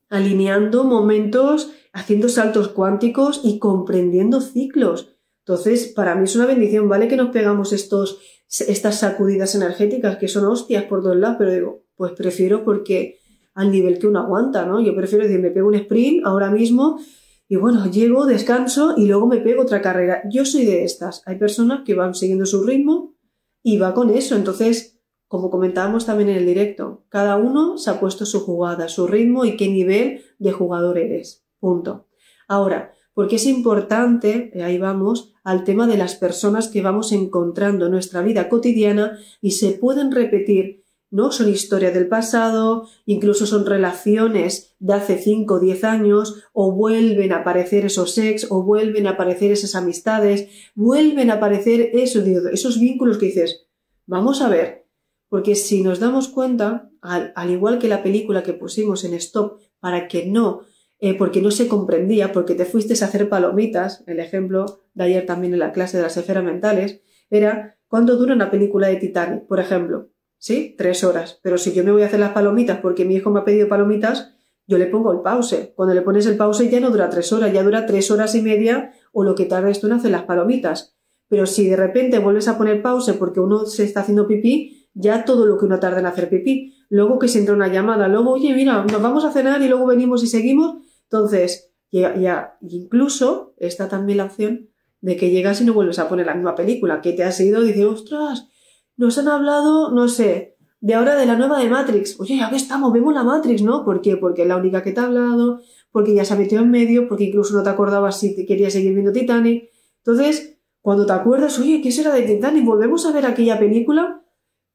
alineando 0.09 0.83
momentos 0.83 1.71
haciendo 1.93 2.29
saltos 2.29 2.69
cuánticos 2.69 3.41
y 3.43 3.59
comprendiendo 3.59 4.41
ciclos. 4.41 5.15
Entonces, 5.39 5.87
para 5.87 6.15
mí 6.15 6.25
es 6.25 6.35
una 6.35 6.45
bendición, 6.45 6.87
¿vale? 6.89 7.07
Que 7.07 7.17
nos 7.17 7.29
pegamos 7.29 7.73
estos 7.73 8.19
estas 8.49 8.99
sacudidas 8.99 9.55
energéticas 9.55 10.17
que 10.17 10.27
son 10.27 10.45
hostias 10.45 10.83
por 10.85 11.01
todos 11.03 11.17
lados, 11.17 11.37
pero 11.37 11.51
digo, 11.51 11.83
pues 11.95 12.13
prefiero 12.13 12.63
porque 12.63 13.19
al 13.53 13.71
nivel 13.71 13.99
que 13.99 14.07
uno 14.07 14.19
aguanta, 14.19 14.65
¿no? 14.65 14.81
Yo 14.81 14.95
prefiero 14.95 15.25
decir, 15.25 15.39
me 15.39 15.51
pego 15.51 15.67
un 15.67 15.75
sprint 15.75 16.25
ahora 16.25 16.49
mismo 16.49 16.99
y 17.47 17.55
bueno, 17.55 17.85
llego, 17.89 18.25
descanso 18.25 18.93
y 18.95 19.07
luego 19.07 19.27
me 19.27 19.37
pego 19.37 19.63
otra 19.63 19.81
carrera. 19.81 20.21
Yo 20.31 20.45
soy 20.45 20.65
de 20.65 20.83
estas. 20.83 21.23
Hay 21.25 21.37
personas 21.37 21.81
que 21.83 21.95
van 21.95 22.13
siguiendo 22.13 22.45
su 22.45 22.63
ritmo 22.63 23.15
y 23.63 23.77
va 23.77 23.93
con 23.93 24.11
eso. 24.11 24.35
Entonces, 24.35 24.99
como 25.27 25.49
comentábamos 25.49 26.05
también 26.05 26.29
en 26.29 26.37
el 26.37 26.45
directo, 26.45 27.05
cada 27.09 27.37
uno 27.37 27.77
se 27.77 27.89
ha 27.89 27.99
puesto 27.99 28.25
su 28.25 28.41
jugada, 28.41 28.87
su 28.87 29.07
ritmo 29.07 29.45
y 29.45 29.57
qué 29.57 29.67
nivel 29.67 30.23
de 30.37 30.51
jugador 30.51 30.97
eres. 30.97 31.45
Punto. 31.59 32.07
Ahora, 32.47 32.93
porque 33.13 33.37
es 33.37 33.45
importante, 33.45 34.51
ahí 34.63 34.77
vamos, 34.77 35.33
al 35.43 35.63
tema 35.63 35.87
de 35.87 35.97
las 35.97 36.15
personas 36.15 36.67
que 36.67 36.81
vamos 36.81 37.11
encontrando 37.11 37.85
en 37.85 37.91
nuestra 37.91 38.21
vida 38.21 38.49
cotidiana 38.49 39.17
y 39.41 39.51
se 39.51 39.71
pueden 39.71 40.11
repetir, 40.11 40.83
¿no? 41.11 41.31
Son 41.31 41.49
historias 41.49 41.93
del 41.93 42.07
pasado, 42.07 42.87
incluso 43.05 43.45
son 43.45 43.65
relaciones 43.65 44.75
de 44.79 44.93
hace 44.93 45.17
5 45.17 45.55
o 45.55 45.59
10 45.59 45.83
años, 45.83 46.43
o 46.53 46.71
vuelven 46.71 47.33
a 47.33 47.37
aparecer 47.37 47.85
esos 47.85 48.17
ex, 48.17 48.47
o 48.51 48.63
vuelven 48.63 49.07
a 49.07 49.11
aparecer 49.11 49.51
esas 49.51 49.75
amistades, 49.75 50.49
vuelven 50.75 51.31
a 51.31 51.35
aparecer 51.35 51.89
esos, 51.93 52.25
esos 52.25 52.79
vínculos 52.79 53.17
que 53.17 53.27
dices, 53.27 53.67
vamos 54.05 54.41
a 54.41 54.49
ver, 54.49 54.85
porque 55.29 55.55
si 55.55 55.81
nos 55.81 55.99
damos 55.99 56.27
cuenta, 56.27 56.89
al 57.01 57.49
igual 57.49 57.79
que 57.79 57.87
la 57.87 58.03
película 58.03 58.43
que 58.43 58.53
pusimos 58.53 59.03
en 59.03 59.13
stop, 59.15 59.59
para 59.79 60.07
que 60.07 60.25
no 60.25 60.61
eh, 60.99 61.17
porque 61.17 61.41
no 61.41 61.51
se 61.51 61.67
comprendía, 61.67 62.31
porque 62.31 62.55
te 62.55 62.65
fuiste 62.65 62.93
a 62.93 63.07
hacer 63.07 63.29
palomitas, 63.29 64.03
el 64.07 64.19
ejemplo 64.19 64.81
de 64.93 65.05
ayer 65.05 65.25
también 65.25 65.53
en 65.53 65.59
la 65.59 65.71
clase 65.71 65.97
de 65.97 66.03
las 66.03 66.17
esferas 66.17 66.43
mentales, 66.43 67.01
era 67.29 67.77
cuánto 67.87 68.17
dura 68.17 68.33
una 68.33 68.51
película 68.51 68.87
de 68.87 68.97
Titanic, 68.97 69.45
por 69.47 69.59
ejemplo. 69.59 70.09
¿Sí? 70.37 70.75
Tres 70.77 71.03
horas. 71.03 71.39
Pero 71.43 71.57
si 71.57 71.73
yo 71.73 71.83
me 71.83 71.91
voy 71.91 72.01
a 72.03 72.05
hacer 72.05 72.19
las 72.19 72.31
palomitas 72.31 72.79
porque 72.79 73.03
mi 73.03 73.15
hijo 73.15 73.29
me 73.29 73.41
ha 73.41 73.45
pedido 73.45 73.67
palomitas, 73.67 74.35
yo 74.67 74.77
le 74.77 74.85
pongo 74.85 75.11
el 75.11 75.19
pause. 75.21 75.73
Cuando 75.75 75.93
le 75.93 76.01
pones 76.01 76.25
el 76.27 76.37
pause 76.37 76.69
ya 76.69 76.79
no 76.79 76.91
dura 76.91 77.09
tres 77.09 77.33
horas, 77.33 77.51
ya 77.51 77.63
dura 77.63 77.85
tres 77.85 78.09
horas 78.09 78.35
y 78.35 78.41
media 78.41 78.93
o 79.11 79.23
lo 79.23 79.35
que 79.35 79.45
tardes 79.45 79.81
tú 79.81 79.87
en 79.87 79.93
hacer 79.93 80.11
las 80.11 80.23
palomitas. 80.23 80.95
Pero 81.27 81.45
si 81.45 81.67
de 81.67 81.75
repente 81.75 82.19
vuelves 82.19 82.47
a 82.47 82.57
poner 82.57 82.81
pause 82.81 83.13
porque 83.13 83.39
uno 83.39 83.65
se 83.65 83.83
está 83.83 84.01
haciendo 84.01 84.27
pipí, 84.27 84.89
ya 84.93 85.25
todo 85.25 85.45
lo 85.45 85.57
que 85.57 85.65
uno 85.65 85.79
tarda 85.79 85.99
en 85.99 86.05
hacer 86.05 86.29
pipí. 86.29 86.75
Luego 86.89 87.19
que 87.19 87.27
se 87.27 87.39
entra 87.39 87.55
una 87.55 87.67
llamada, 87.67 88.07
luego, 88.07 88.31
oye, 88.31 88.53
mira, 88.53 88.83
nos 88.83 89.01
vamos 89.01 89.25
a 89.25 89.31
cenar 89.31 89.61
y 89.61 89.67
luego 89.67 89.85
venimos 89.85 90.23
y 90.23 90.27
seguimos, 90.27 90.77
entonces, 91.11 91.71
ya, 91.91 92.15
ya, 92.15 92.57
incluso 92.61 93.55
está 93.57 93.89
también 93.89 94.19
la 94.19 94.25
opción 94.25 94.69
de 95.01 95.17
que 95.17 95.31
llegas 95.31 95.59
y 95.59 95.65
no 95.65 95.73
vuelves 95.73 95.97
a 95.97 96.07
poner 96.07 96.27
la 96.27 96.35
misma 96.35 96.53
película, 96.53 97.01
que 97.01 97.13
te 97.13 97.23
has 97.23 97.39
ido 97.39 97.63
y 97.63 97.67
dices, 97.67 97.85
ostras, 97.85 98.47
nos 98.95 99.17
han 99.17 99.27
hablado, 99.27 99.91
no 99.91 100.07
sé, 100.07 100.57
de 100.81 100.93
ahora 100.93 101.15
de 101.15 101.25
la 101.25 101.35
nueva 101.35 101.59
de 101.59 101.69
Matrix. 101.69 102.19
Oye, 102.19 102.37
ya 102.37 102.49
que 102.49 102.57
estamos, 102.57 102.93
vemos 102.93 103.13
la 103.13 103.23
Matrix, 103.23 103.63
¿no? 103.63 103.83
¿Por 103.83 104.01
qué? 104.01 104.17
Porque 104.17 104.43
es 104.43 104.47
la 104.47 104.57
única 104.57 104.83
que 104.83 104.91
te 104.91 104.99
ha 104.99 105.05
hablado, 105.05 105.61
porque 105.91 106.13
ya 106.13 106.23
se 106.25 106.35
ha 106.35 106.37
metido 106.37 106.61
en 106.61 106.69
medio, 106.69 107.07
porque 107.07 107.23
incluso 107.23 107.57
no 107.57 107.63
te 107.63 107.69
acordabas 107.69 108.19
si 108.19 108.35
te 108.35 108.45
querías 108.45 108.73
seguir 108.73 108.93
viendo 108.93 109.11
Titanic. 109.11 109.69
Entonces, 109.97 110.59
cuando 110.81 111.07
te 111.07 111.13
acuerdas, 111.13 111.57
oye, 111.57 111.81
¿qué 111.81 111.91
será 111.91 112.13
de 112.13 112.21
Titanic? 112.21 112.65
¿Volvemos 112.65 113.05
a 113.07 113.11
ver 113.11 113.25
aquella 113.25 113.57
película? 113.57 114.23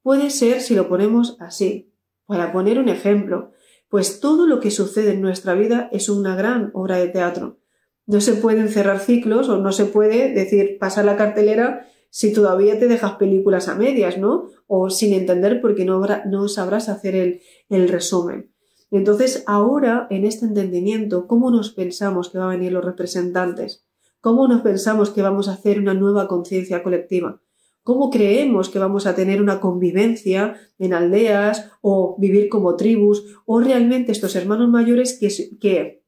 Puede 0.02 0.30
ser 0.30 0.60
si 0.60 0.74
lo 0.74 0.88
ponemos 0.88 1.36
así, 1.38 1.92
para 2.26 2.52
poner 2.52 2.80
un 2.80 2.88
ejemplo 2.88 3.52
pues 3.94 4.18
todo 4.18 4.48
lo 4.48 4.58
que 4.58 4.72
sucede 4.72 5.12
en 5.12 5.20
nuestra 5.20 5.54
vida 5.54 5.88
es 5.92 6.08
una 6.08 6.34
gran 6.34 6.72
obra 6.74 6.96
de 6.96 7.06
teatro. 7.06 7.60
No 8.06 8.20
se 8.20 8.32
pueden 8.32 8.68
cerrar 8.68 8.98
ciclos 8.98 9.48
o 9.48 9.58
no 9.58 9.70
se 9.70 9.84
puede 9.84 10.34
decir 10.34 10.78
pasar 10.80 11.04
la 11.04 11.16
cartelera 11.16 11.86
si 12.10 12.32
todavía 12.32 12.76
te 12.76 12.88
dejas 12.88 13.12
películas 13.12 13.68
a 13.68 13.76
medias, 13.76 14.18
¿no? 14.18 14.48
O 14.66 14.90
sin 14.90 15.12
entender 15.12 15.60
porque 15.60 15.84
no, 15.84 16.04
no 16.26 16.48
sabrás 16.48 16.88
hacer 16.88 17.14
el, 17.14 17.40
el 17.68 17.88
resumen. 17.88 18.52
Entonces, 18.90 19.44
ahora, 19.46 20.08
en 20.10 20.24
este 20.24 20.44
entendimiento, 20.44 21.28
¿cómo 21.28 21.52
nos 21.52 21.70
pensamos 21.70 22.30
que 22.30 22.38
van 22.38 22.48
a 22.48 22.56
venir 22.56 22.72
los 22.72 22.84
representantes? 22.84 23.86
¿Cómo 24.20 24.48
nos 24.48 24.62
pensamos 24.62 25.10
que 25.10 25.22
vamos 25.22 25.46
a 25.46 25.52
hacer 25.52 25.78
una 25.78 25.94
nueva 25.94 26.26
conciencia 26.26 26.82
colectiva? 26.82 27.43
¿Cómo 27.84 28.08
creemos 28.08 28.70
que 28.70 28.78
vamos 28.78 29.06
a 29.06 29.14
tener 29.14 29.42
una 29.42 29.60
convivencia 29.60 30.58
en 30.78 30.94
aldeas 30.94 31.70
o 31.82 32.16
vivir 32.18 32.48
como 32.48 32.76
tribus 32.76 33.36
o 33.44 33.60
realmente 33.60 34.10
estos 34.10 34.34
hermanos 34.36 34.70
mayores 34.70 35.18
que, 35.20 36.00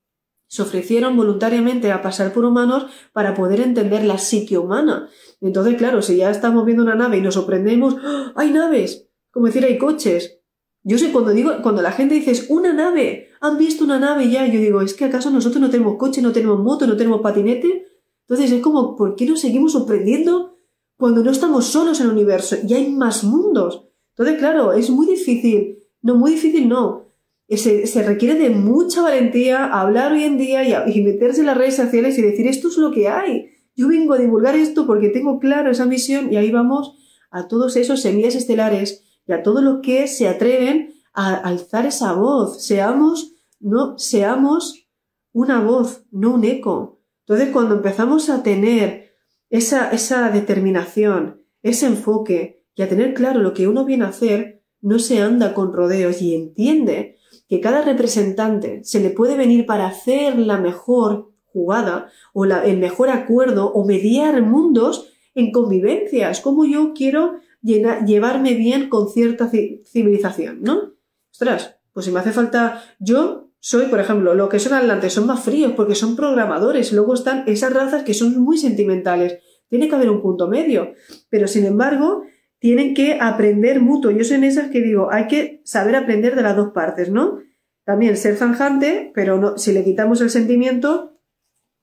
se 0.48 0.62
ofrecieron 0.62 1.16
voluntariamente 1.16 1.92
a 1.92 2.00
pasar 2.00 2.32
por 2.32 2.46
humanos 2.46 2.86
para 3.12 3.34
poder 3.34 3.60
entender 3.60 4.04
la 4.04 4.16
psique 4.16 4.56
humana? 4.56 5.10
Entonces, 5.42 5.76
claro, 5.76 6.00
si 6.00 6.16
ya 6.16 6.30
estamos 6.30 6.64
viendo 6.64 6.82
una 6.82 6.94
nave 6.94 7.18
y 7.18 7.20
nos 7.20 7.34
sorprendemos, 7.34 7.96
¡Ah! 8.02 8.32
¡hay 8.36 8.52
naves! 8.52 9.10
Como 9.30 9.46
decir, 9.46 9.62
hay 9.66 9.76
coches. 9.76 10.40
Yo 10.82 10.96
sé, 10.96 11.12
cuando 11.12 11.32
digo, 11.32 11.50
cuando 11.62 11.82
la 11.82 11.92
gente 11.92 12.14
dice, 12.14 12.46
una 12.48 12.72
nave, 12.72 13.28
han 13.42 13.58
visto 13.58 13.84
una 13.84 13.98
nave 13.98 14.30
ya, 14.30 14.46
yo 14.46 14.60
digo, 14.60 14.80
es 14.80 14.94
que 14.94 15.04
acaso 15.04 15.30
nosotros 15.30 15.60
no 15.60 15.68
tenemos 15.68 15.96
coche, 15.96 16.22
no 16.22 16.32
tenemos 16.32 16.58
moto, 16.58 16.86
no 16.86 16.96
tenemos 16.96 17.20
patinete. 17.20 17.86
Entonces 18.22 18.50
es 18.50 18.62
como, 18.62 18.96
¿por 18.96 19.14
qué 19.14 19.26
nos 19.26 19.40
seguimos 19.40 19.72
sorprendiendo 19.72 20.55
cuando 20.96 21.22
no 21.22 21.30
estamos 21.30 21.66
solos 21.66 22.00
en 22.00 22.06
el 22.06 22.12
universo 22.12 22.56
y 22.66 22.74
hay 22.74 22.90
más 22.90 23.24
mundos. 23.24 23.84
Entonces, 24.10 24.38
claro, 24.38 24.72
es 24.72 24.90
muy 24.90 25.06
difícil. 25.06 25.78
No, 26.02 26.16
muy 26.16 26.32
difícil 26.32 26.68
no. 26.68 27.06
Se, 27.48 27.86
se 27.86 28.02
requiere 28.02 28.34
de 28.34 28.50
mucha 28.50 29.02
valentía 29.02 29.66
hablar 29.66 30.12
hoy 30.12 30.24
en 30.24 30.38
día 30.38 30.88
y, 30.88 31.02
meterse 31.02 31.40
en 31.40 31.46
las 31.46 31.56
redes 31.56 31.76
sociales 31.76 32.18
y 32.18 32.22
decir 32.22 32.46
esto 32.46 32.68
es 32.68 32.76
lo 32.78 32.90
que 32.90 33.08
hay. 33.08 33.50
Yo 33.76 33.88
vengo 33.88 34.14
a 34.14 34.18
divulgar 34.18 34.56
esto 34.56 34.86
porque 34.86 35.10
tengo 35.10 35.38
claro 35.38 35.70
esa 35.70 35.84
misión 35.84 36.32
y 36.32 36.36
ahí 36.36 36.50
vamos 36.50 36.96
a 37.30 37.46
todos 37.46 37.76
esos 37.76 38.00
semillas 38.00 38.34
estelares 38.34 39.04
y 39.26 39.32
a 39.32 39.42
todos 39.42 39.62
los 39.62 39.80
que 39.82 40.08
se 40.08 40.28
atreven 40.28 40.94
a 41.12 41.34
alzar 41.34 41.86
esa 41.86 42.14
voz. 42.14 42.64
Seamos, 42.64 43.34
no, 43.60 43.98
seamos 43.98 44.88
una 45.32 45.60
voz, 45.60 46.04
no 46.10 46.34
un 46.34 46.44
eco. 46.44 47.00
Entonces, 47.26 47.50
cuando 47.52 47.74
empezamos 47.74 48.30
a 48.30 48.42
tener 48.42 49.05
esa, 49.50 49.90
esa 49.90 50.30
determinación, 50.30 51.42
ese 51.62 51.86
enfoque 51.86 52.64
y 52.74 52.82
a 52.82 52.88
tener 52.88 53.14
claro 53.14 53.40
lo 53.40 53.54
que 53.54 53.68
uno 53.68 53.84
viene 53.84 54.04
a 54.04 54.08
hacer, 54.08 54.62
no 54.80 54.98
se 54.98 55.20
anda 55.20 55.54
con 55.54 55.72
rodeos 55.72 56.20
y 56.22 56.34
entiende 56.34 57.16
que 57.48 57.60
cada 57.60 57.82
representante 57.82 58.84
se 58.84 59.00
le 59.00 59.10
puede 59.10 59.36
venir 59.36 59.66
para 59.66 59.86
hacer 59.86 60.38
la 60.38 60.58
mejor 60.58 61.32
jugada 61.44 62.10
o 62.34 62.44
el 62.44 62.78
mejor 62.78 63.08
acuerdo 63.08 63.72
o 63.72 63.86
mediar 63.86 64.42
mundos 64.42 65.08
en 65.34 65.52
convivencia. 65.52 66.30
Es 66.30 66.40
como 66.40 66.66
yo 66.66 66.92
quiero 66.94 67.38
llevarme 67.62 68.54
bien 68.54 68.88
con 68.88 69.08
cierta 69.08 69.50
civilización, 69.50 70.62
¿no? 70.62 70.92
Ostras, 71.32 71.76
pues 71.92 72.06
si 72.06 72.12
me 72.12 72.20
hace 72.20 72.32
falta 72.32 72.82
yo 72.98 73.45
soy, 73.58 73.86
por 73.86 74.00
ejemplo, 74.00 74.34
lo 74.34 74.48
que 74.48 74.58
son 74.58 74.74
atlantes 74.74 75.12
son 75.12 75.26
más 75.26 75.42
fríos 75.42 75.72
porque 75.76 75.94
son 75.94 76.16
programadores. 76.16 76.92
Luego 76.92 77.14
están 77.14 77.44
esas 77.46 77.72
razas 77.72 78.04
que 78.04 78.14
son 78.14 78.40
muy 78.40 78.58
sentimentales. 78.58 79.40
Tiene 79.68 79.88
que 79.88 79.94
haber 79.94 80.10
un 80.10 80.22
punto 80.22 80.48
medio. 80.48 80.94
Pero 81.30 81.48
sin 81.48 81.64
embargo, 81.64 82.22
tienen 82.58 82.94
que 82.94 83.18
aprender 83.20 83.80
mutuo. 83.80 84.10
Yo 84.10 84.24
soy 84.24 84.36
en 84.36 84.44
esas 84.44 84.70
que 84.70 84.80
digo, 84.80 85.10
hay 85.10 85.26
que 85.26 85.62
saber 85.64 85.96
aprender 85.96 86.36
de 86.36 86.42
las 86.42 86.56
dos 86.56 86.72
partes, 86.72 87.10
¿no? 87.10 87.38
También 87.84 88.16
ser 88.16 88.36
zanjante, 88.36 89.12
pero 89.14 89.38
no, 89.38 89.58
si 89.58 89.72
le 89.72 89.84
quitamos 89.84 90.20
el 90.20 90.30
sentimiento, 90.30 91.18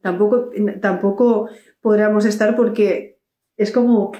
tampoco, 0.01 0.49
tampoco 0.81 1.49
podríamos 1.81 2.25
estar 2.25 2.55
porque 2.55 3.19
es 3.57 3.71
como 3.71 4.11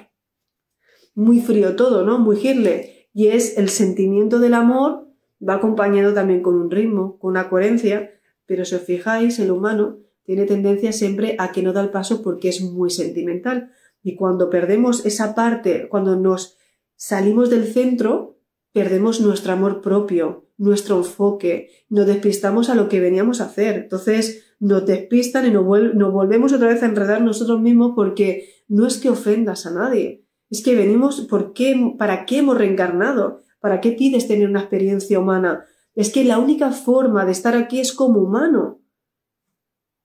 muy 1.16 1.42
frío 1.42 1.76
todo, 1.76 2.06
¿no? 2.06 2.20
Muy 2.20 2.38
girle. 2.38 3.10
Y 3.14 3.28
es 3.28 3.58
el 3.58 3.70
sentimiento 3.70 4.40
del 4.40 4.54
amor 4.54 5.13
va 5.48 5.56
acompañado 5.56 6.14
también 6.14 6.42
con 6.42 6.56
un 6.56 6.72
ritmo, 6.72 7.18
con 7.20 7.32
una 7.32 7.50
coherencia, 7.50 8.12
pero 8.46 8.66
si 8.66 8.76
os 8.76 8.82
fijáis, 8.82 9.40
el 9.40 9.52
humano 9.52 10.00
tiene 10.24 10.46
tendencia 10.46 10.92
siempre 10.94 11.36
a 11.40 11.52
que 11.52 11.62
no 11.62 11.74
da 11.74 11.82
el 11.82 11.90
paso 11.90 12.22
porque 12.22 12.50
es 12.50 12.62
muy 12.62 12.90
sentimental. 12.90 13.72
Y 14.02 14.16
cuando 14.16 14.50
perdemos 14.50 15.06
esa 15.06 15.36
parte, 15.36 15.88
cuando 15.90 16.16
nos 16.16 16.58
salimos 16.96 17.50
del 17.50 17.66
centro, 17.66 18.40
perdemos 18.72 19.22
nuestro 19.22 19.54
amor 19.54 19.82
propio, 19.82 20.50
nuestro 20.58 20.98
enfoque, 20.98 21.70
nos 21.90 22.06
despistamos 22.06 22.70
a 22.70 22.76
lo 22.76 22.90
que 22.90 23.00
veníamos 23.00 23.42
a 23.42 23.46
hacer. 23.46 23.76
Entonces 23.76 24.56
nos 24.60 24.86
despistan 24.86 25.46
y 25.46 25.52
nos, 25.52 25.66
volvemos 25.66 26.54
otra 26.54 26.70
vez 26.70 26.82
a 26.84 26.88
enredar 26.88 27.22
nosotros 27.22 27.62
mismos 27.62 27.94
porque 27.96 28.50
no 28.68 28.88
es 28.88 28.98
que 28.98 29.10
ofendas 29.10 29.66
a 29.66 29.72
nadie, 29.72 30.26
es 30.50 30.64
que 30.64 30.76
venimos, 30.76 31.22
¿por 31.22 31.54
qué, 31.54 31.96
¿para 31.98 32.26
qué 32.26 32.40
hemos 32.40 32.58
reencarnado? 32.58 33.43
¿Para 33.64 33.80
qué 33.80 33.94
pides 33.94 34.28
tener 34.28 34.50
una 34.50 34.60
experiencia 34.60 35.18
humana? 35.18 35.64
Es 35.96 36.12
que 36.12 36.26
la 36.26 36.38
única 36.38 36.72
forma 36.72 37.24
de 37.24 37.32
estar 37.32 37.56
aquí 37.56 37.80
es 37.80 37.94
como 37.94 38.20
humano. 38.20 38.82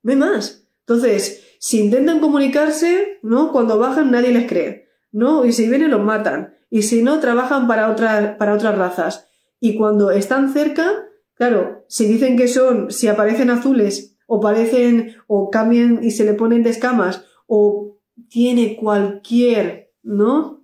No 0.05 0.15
más. 0.15 0.69
Entonces, 0.87 1.45
si 1.59 1.81
intentan 1.81 2.21
comunicarse, 2.21 3.19
¿no? 3.21 3.51
Cuando 3.51 3.77
bajan 3.77 4.13
nadie 4.13 4.33
les 4.33 4.47
cree, 4.47 4.87
¿no? 5.11 5.45
Y 5.45 5.53
si 5.53 5.69
vienen 5.69 5.91
los 5.91 6.01
matan. 6.01 6.55
Y 6.71 6.83
si 6.83 7.03
no, 7.03 7.19
trabajan 7.19 7.67
para, 7.67 7.97
para 8.39 8.55
otras 8.55 8.79
razas. 8.79 9.27
Y 9.59 9.77
cuando 9.77 10.13
están 10.13 10.53
cerca, 10.53 11.09
claro, 11.35 11.85
si 11.89 12.07
dicen 12.07 12.37
que 12.37 12.47
son, 12.47 12.93
si 12.93 13.09
aparecen 13.09 13.51
azules, 13.51 14.17
o 14.29 14.39
parecen, 14.39 15.17
o 15.27 15.51
cambian 15.51 15.99
y 16.05 16.13
se 16.13 16.25
le 16.25 16.35
ponen 16.35 16.63
de 16.63 16.71
escamas, 16.71 17.25
o 17.49 17.99
tiene 18.29 18.77
cualquier, 18.77 19.91
¿no? 20.05 20.58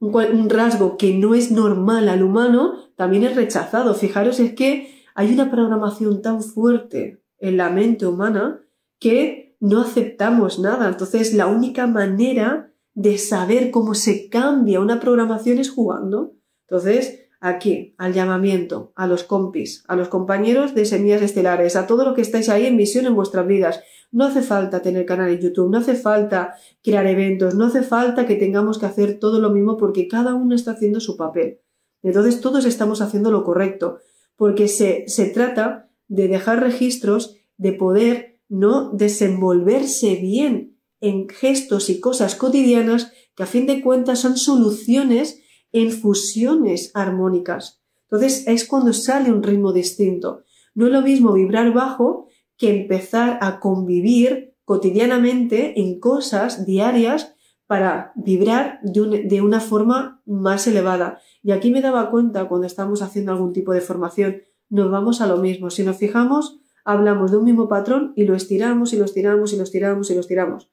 Un, 0.00 0.50
rasgo 0.50 0.96
que 0.96 1.14
no 1.14 1.34
es 1.34 1.50
normal 1.50 2.08
al 2.08 2.22
humano, 2.22 2.74
también 2.96 3.24
es 3.24 3.36
rechazado. 3.36 3.94
Fijaros, 3.94 4.40
es 4.40 4.54
que 4.54 5.04
hay 5.14 5.32
una 5.32 5.50
programación 5.50 6.22
tan 6.22 6.42
fuerte 6.42 7.22
en 7.38 7.56
la 7.56 7.70
mente 7.70 8.06
humana 8.06 8.60
que 8.98 9.56
no 9.60 9.80
aceptamos 9.80 10.58
nada. 10.58 10.88
Entonces, 10.88 11.34
la 11.34 11.46
única 11.46 11.86
manera 11.86 12.72
de 12.94 13.18
saber 13.18 13.70
cómo 13.70 13.94
se 13.94 14.28
cambia 14.28 14.80
una 14.80 15.00
programación 15.00 15.58
es 15.58 15.70
jugando. 15.70 16.34
Entonces, 16.68 17.28
aquí, 17.40 17.94
al 17.98 18.12
llamamiento, 18.12 18.92
a 18.96 19.06
los 19.06 19.24
compis, 19.24 19.84
a 19.88 19.96
los 19.96 20.08
compañeros 20.08 20.74
de 20.74 20.84
Semillas 20.84 21.22
Estelares, 21.22 21.76
a 21.76 21.86
todo 21.86 22.04
lo 22.04 22.14
que 22.14 22.22
estáis 22.22 22.48
ahí 22.48 22.66
en 22.66 22.76
misión 22.76 23.06
en 23.06 23.14
vuestras 23.14 23.46
vidas. 23.46 23.80
No 24.10 24.24
hace 24.24 24.42
falta 24.42 24.80
tener 24.80 25.04
canal 25.04 25.30
en 25.30 25.40
YouTube, 25.40 25.70
no 25.70 25.78
hace 25.78 25.94
falta 25.94 26.54
crear 26.82 27.06
eventos, 27.06 27.54
no 27.54 27.66
hace 27.66 27.82
falta 27.82 28.26
que 28.26 28.36
tengamos 28.36 28.78
que 28.78 28.86
hacer 28.86 29.18
todo 29.18 29.38
lo 29.38 29.50
mismo 29.50 29.76
porque 29.76 30.08
cada 30.08 30.34
uno 30.34 30.54
está 30.54 30.72
haciendo 30.72 31.00
su 31.00 31.16
papel. 31.16 31.60
Entonces 32.02 32.40
todos 32.40 32.64
estamos 32.64 33.00
haciendo 33.02 33.30
lo 33.30 33.44
correcto, 33.44 33.98
porque 34.36 34.68
se, 34.68 35.04
se 35.08 35.26
trata 35.26 35.90
de 36.06 36.28
dejar 36.28 36.60
registros, 36.60 37.36
de 37.56 37.72
poder 37.72 38.40
no 38.48 38.90
desenvolverse 38.92 40.14
bien 40.16 40.78
en 41.00 41.28
gestos 41.28 41.90
y 41.90 42.00
cosas 42.00 42.34
cotidianas 42.34 43.12
que 43.36 43.42
a 43.42 43.46
fin 43.46 43.66
de 43.66 43.82
cuentas 43.82 44.20
son 44.20 44.36
soluciones 44.36 45.40
en 45.72 45.92
fusiones 45.92 46.90
armónicas. 46.94 47.82
Entonces 48.04 48.46
es 48.46 48.66
cuando 48.66 48.92
sale 48.92 49.30
un 49.30 49.42
ritmo 49.42 49.72
distinto. 49.72 50.44
No 50.74 50.86
es 50.86 50.92
lo 50.92 51.02
mismo 51.02 51.32
vibrar 51.32 51.72
bajo 51.74 52.27
que 52.58 52.70
empezar 52.70 53.38
a 53.40 53.60
convivir 53.60 54.54
cotidianamente 54.64 55.80
en 55.80 55.98
cosas 55.98 56.66
diarias 56.66 57.34
para 57.66 58.12
vibrar 58.16 58.80
de, 58.82 59.40
una 59.42 59.60
forma 59.60 60.22
más 60.26 60.66
elevada. 60.66 61.20
Y 61.42 61.52
aquí 61.52 61.70
me 61.70 61.80
daba 61.80 62.10
cuenta 62.10 62.48
cuando 62.48 62.66
estamos 62.66 63.00
haciendo 63.00 63.32
algún 63.32 63.52
tipo 63.52 63.72
de 63.72 63.80
formación, 63.80 64.42
nos 64.68 64.90
vamos 64.90 65.20
a 65.20 65.26
lo 65.26 65.36
mismo. 65.36 65.70
Si 65.70 65.84
nos 65.84 65.96
fijamos, 65.96 66.58
hablamos 66.84 67.30
de 67.30 67.36
un 67.36 67.44
mismo 67.44 67.68
patrón 67.68 68.12
y 68.16 68.24
lo 68.24 68.34
estiramos 68.34 68.92
y 68.92 68.96
lo 68.96 69.04
estiramos 69.04 69.52
y 69.52 69.56
lo 69.56 69.62
estiramos 69.62 70.10
y 70.10 70.14
lo 70.14 70.20
estiramos. 70.20 70.70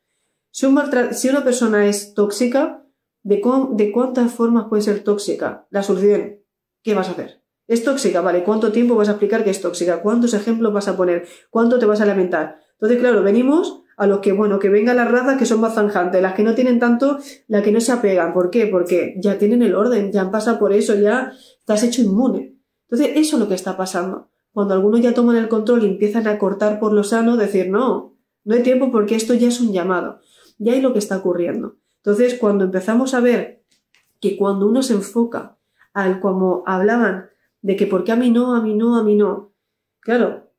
Si, 0.52 0.66
una 0.66 1.44
persona 1.44 1.86
es 1.86 2.14
tóxica, 2.14 2.86
¿de, 3.24 3.42
¿de 3.72 3.92
cuántas 3.92 4.34
formas 4.34 4.68
puede 4.70 4.82
ser 4.82 5.04
tóxica? 5.04 5.68
La 5.70 5.84
solución, 5.84 6.40
¿qué 6.82 6.94
vas 6.96 7.10
a 7.10 7.12
hacer? 7.12 7.45
Es 7.68 7.84
tóxica, 7.84 8.22
¿vale? 8.22 8.44
¿Cuánto 8.44 8.72
tiempo 8.72 8.96
vas 8.96 9.10
a 9.10 9.14
explicar 9.14 9.44
que 9.44 9.50
es 9.50 9.62
tóxica? 9.62 10.02
¿Cuántos 10.02 10.34
ejemplos 10.34 10.72
vas 10.72 10.88
a 10.88 10.96
poner? 10.96 11.28
¿Cuánto 11.50 11.80
te 11.80 11.86
vas 11.86 12.02
a 12.02 12.06
lamentar? 12.06 12.60
Entonces, 12.74 13.00
claro, 13.00 13.24
venimos 13.24 13.84
a 13.98 14.08
los 14.08 14.20
que, 14.20 14.34
bueno, 14.34 14.60
que 14.60 14.70
vengan 14.70 14.98
las 14.98 15.10
razas 15.10 15.38
que 15.38 15.46
son 15.46 15.62
más 15.62 15.76
zanjantes, 15.76 16.22
las 16.22 16.34
que 16.34 16.44
no 16.44 16.54
tienen 16.54 16.80
tanto, 16.80 17.18
las 17.48 17.64
que 17.64 17.72
no 17.72 17.82
se 17.82 17.92
apegan. 17.92 18.34
¿Por 18.34 18.50
qué? 18.50 18.68
Porque 18.68 19.16
ya 19.20 19.38
tienen 19.38 19.62
el 19.62 19.74
orden, 19.74 20.12
ya 20.12 20.22
han 20.22 20.32
pasado 20.32 20.60
por 20.60 20.74
eso, 20.74 20.96
ya 20.96 21.32
estás 21.60 21.84
hecho 21.84 22.02
inmune. 22.02 22.58
Entonces, 22.90 23.16
eso 23.16 23.38
es 23.38 23.40
lo 23.40 23.48
que 23.48 23.56
está 23.56 23.78
pasando. 23.78 24.30
Cuando 24.52 24.74
algunos 24.74 25.02
ya 25.02 25.14
toman 25.14 25.38
el 25.38 25.48
control 25.48 25.84
y 25.84 25.88
empiezan 25.88 26.28
a 26.28 26.38
cortar 26.38 26.80
por 26.80 26.94
lo 26.94 27.04
sano, 27.04 27.36
decir, 27.36 27.70
no, 27.70 28.16
no 28.44 28.56
hay 28.56 28.64
tiempo 28.64 28.92
porque 28.92 29.16
esto 29.16 29.34
ya 29.34 29.48
es 29.48 29.60
un 29.60 29.74
llamado. 29.74 30.20
Ya 30.60 30.74
hay 30.74 30.82
lo 30.82 30.94
que 30.94 31.00
está 31.00 31.18
ocurriendo. 31.18 31.78
Entonces, 31.98 32.36
cuando 32.36 32.66
empezamos 32.66 33.14
a 33.14 33.20
ver 33.20 33.64
que 34.22 34.38
cuando 34.38 34.68
uno 34.68 34.84
se 34.84 34.94
enfoca 34.94 35.58
al 35.94 36.20
como 36.20 36.64
hablaban 36.66 37.30
de 37.66 37.76
que 37.76 37.88
por 37.88 38.04
qué 38.04 38.12
a 38.12 38.16
mí 38.16 38.30
no, 38.30 38.54
a 38.54 38.62
mí 38.62 38.76
no, 38.76 38.96
a 38.96 39.04
mí 39.04 39.16
no. 39.16 39.52
Claro, 40.00 40.52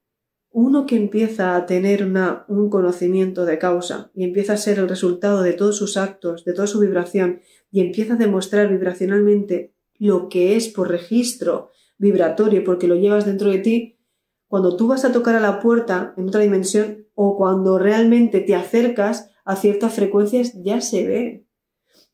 uno 0.51 0.87
que 0.87 0.97
empieza 0.97 1.55
a 1.55 1.65
tener 1.65 2.05
una, 2.05 2.45
un 2.49 2.69
conocimiento 2.69 3.45
de 3.45 3.59
causa 3.59 4.11
y 4.13 4.25
empieza 4.25 4.55
a 4.55 4.57
ser 4.57 4.81
el 4.81 4.89
resultado 4.89 5.43
de 5.43 5.53
todos 5.53 5.77
sus 5.77 5.97
actos, 5.97 6.45
de 6.45 6.53
toda 6.53 6.67
su 6.67 6.81
vibración, 6.81 7.43
y 7.71 7.81
empieza 7.81 8.15
a 8.15 8.17
demostrar 8.17 8.69
vibracionalmente 8.69 9.73
lo 10.01 10.29
que 10.29 10.57
es 10.57 10.67
por 10.67 10.89
registro 10.89 11.71
vibratorio, 11.97 12.65
porque 12.65 12.89
lo 12.89 12.97
llevas 12.97 13.25
dentro 13.25 13.51
de 13.51 13.59
ti, 13.59 14.01
cuando 14.49 14.77
tú 14.77 14.89
vas 14.89 15.05
a 15.05 15.13
tocar 15.13 15.37
a 15.37 15.41
la 15.41 15.61
puerta 15.61 16.13
en 16.17 16.27
otra 16.27 16.41
dimensión 16.41 17.07
o 17.15 17.37
cuando 17.37 17.79
realmente 17.79 18.41
te 18.41 18.57
acercas 18.57 19.31
a 19.45 19.55
ciertas 19.55 19.95
frecuencias, 19.95 20.55
ya 20.61 20.81
se 20.81 21.07
ve. 21.07 21.46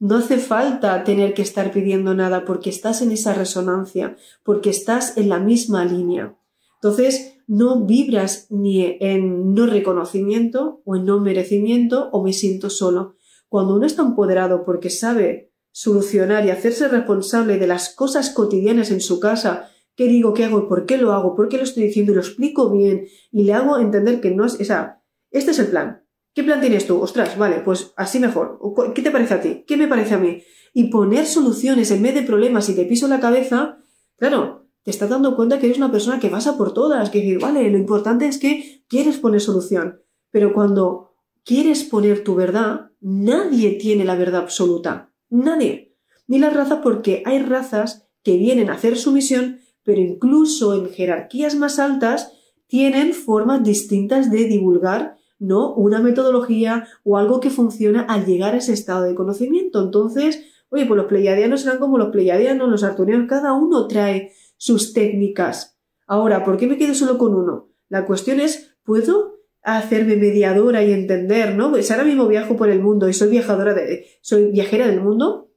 No 0.03 0.17
hace 0.17 0.38
falta 0.38 1.05
tener 1.05 1.33
que 1.33 1.43
estar 1.43 1.71
pidiendo 1.71 2.12
nada 2.12 2.45
porque 2.45 2.71
estás 2.71 3.03
en 3.03 3.12
esa 3.12 3.35
resonancia, 3.35 4.17
porque 4.43 4.69
estás 4.69 5.17
en 5.17 5.29
la 5.29 5.38
misma 5.38 5.85
línea. 5.85 6.37
Entonces, 6.75 7.35
no 7.47 7.87
vibras 7.87 8.49
ni 8.51 8.97
en 8.99 9.55
no 9.55 9.65
reconocimiento 9.67 10.83
o 10.85 10.97
en 10.97 11.05
no 11.05 11.21
merecimiento 11.21 12.09
o 12.11 12.25
me 12.25 12.33
siento 12.33 12.69
solo. 12.69 13.15
Cuando 13.49 13.77
uno 13.77 13.87
está 13.87 14.03
empoderado 14.03 14.65
porque 14.65 14.91
sabe 14.91 15.53
solucionar 15.71 16.45
y 16.45 16.51
hacerse 16.51 16.88
responsable 16.88 17.59
de 17.59 17.69
las 17.69 17.95
cosas 17.95 18.31
cotidianas 18.31 18.91
en 18.91 19.01
su 19.01 19.21
casa, 19.21 19.71
qué 19.95 20.09
digo, 20.09 20.35
qué 20.35 20.47
hago, 20.47 20.69
por 20.69 20.85
qué 20.85 20.97
lo 20.97 21.12
hago, 21.12 21.37
por 21.37 21.49
qué 21.49 21.59
lo 21.59 21.62
estoy 21.62 21.85
diciendo 21.85 22.11
y 22.11 22.17
lo 22.17 22.23
explico 22.23 22.73
bien 22.73 23.07
y 23.31 23.45
le 23.45 23.53
hago 23.53 23.79
entender 23.79 24.21
que 24.21 24.33
no 24.33 24.47
es 24.47 24.59
esa, 24.59 25.01
este 25.31 25.53
es 25.53 25.61
el 25.61 25.69
plan. 25.69 26.02
¿Qué 26.35 26.42
plan 26.42 26.61
tienes 26.61 26.87
tú? 26.87 27.01
Ostras, 27.01 27.37
vale, 27.37 27.61
pues 27.61 27.92
así 27.97 28.18
mejor. 28.18 28.59
¿Qué 28.95 29.03
te 29.03 29.11
parece 29.11 29.35
a 29.35 29.40
ti? 29.40 29.64
¿Qué 29.66 29.77
me 29.77 29.88
parece 29.88 30.14
a 30.14 30.18
mí? 30.18 30.42
Y 30.73 30.85
poner 30.85 31.27
soluciones 31.27 31.90
en 31.90 32.03
vez 32.03 32.14
de 32.14 32.23
problemas 32.23 32.68
y 32.68 32.75
te 32.75 32.87
piso 32.87 33.07
la 33.07 33.21
cabeza, 33.21 33.79
claro, 34.16 34.66
te 34.83 34.90
estás 34.90 35.11
dando 35.11 35.37
cuenta 35.37 35.59
que 35.59 35.66
eres 35.66 35.79
una 35.79 35.92
persona 35.92 36.18
que 36.18 36.31
pasa 36.31 36.57
por 36.57 36.73
todas, 36.73 37.11
que 37.11 37.21
dice, 37.21 37.38
vale, 37.38 37.71
lo 37.71 37.77
importante 37.77 38.27
es 38.27 38.38
que 38.38 38.85
quieres 38.88 39.18
poner 39.18 39.40
solución. 39.40 40.01
Pero 40.31 40.55
cuando 40.55 41.14
quieres 41.45 41.85
poner 41.85 42.25
tu 42.25 42.35
verdad, 42.35 42.90
nadie 43.01 43.73
tiene 43.73 44.05
la 44.05 44.16
verdad 44.16 44.40
absoluta. 44.42 45.12
Nadie. 45.29 45.95
Ni 46.27 46.38
la 46.38 46.51
raza 46.51 46.81
porque 46.81 47.23
hay 47.27 47.40
razas 47.40 48.09
que 48.23 48.38
vienen 48.38 48.71
a 48.71 48.75
hacer 48.75 48.97
su 48.97 49.12
misión, 49.12 49.61
pero 49.83 50.01
incluso 50.01 50.75
en 50.75 50.88
jerarquías 50.88 51.55
más 51.57 51.79
altas 51.79 52.33
tienen 52.66 53.12
formas 53.12 53.62
distintas 53.62 54.31
de 54.31 54.45
divulgar 54.45 55.16
¿no? 55.42 55.74
Una 55.74 56.00
metodología 56.00 56.87
o 57.02 57.18
algo 57.18 57.40
que 57.40 57.50
funciona 57.50 58.02
al 58.02 58.24
llegar 58.24 58.55
a 58.55 58.59
ese 58.59 58.72
estado 58.72 59.02
de 59.02 59.14
conocimiento. 59.14 59.83
Entonces, 59.83 60.44
oye, 60.70 60.87
pues 60.87 60.96
los 60.96 61.07
pleiadianos 61.07 61.62
serán 61.62 61.78
como 61.78 61.98
los 61.98 62.11
pleiadianos, 62.11 62.68
los 62.68 62.85
arturianos, 62.85 63.28
cada 63.28 63.52
uno 63.52 63.88
trae 63.88 64.33
sus 64.57 64.92
técnicas. 64.92 65.76
Ahora, 66.07 66.44
¿por 66.44 66.57
qué 66.57 66.66
me 66.68 66.78
quedo 66.78 66.94
solo 66.94 67.18
con 67.18 67.35
uno? 67.35 67.70
La 67.88 68.07
cuestión 68.07 68.38
es, 68.38 68.76
¿puedo 68.85 69.40
hacerme 69.62 70.16
mediadora 70.16 70.83
y 70.85 70.92
entender, 70.92 71.57
no? 71.57 71.70
Pues 71.70 71.90
ahora 71.90 72.05
mismo 72.05 72.28
viajo 72.28 72.57
por 72.57 72.70
el 72.70 72.81
mundo 72.81 73.09
y 73.09 73.12
soy 73.12 73.28
viajadora 73.28 73.74
de, 73.74 74.07
soy 74.20 74.50
viajera 74.52 74.87
del 74.87 75.00
mundo. 75.00 75.50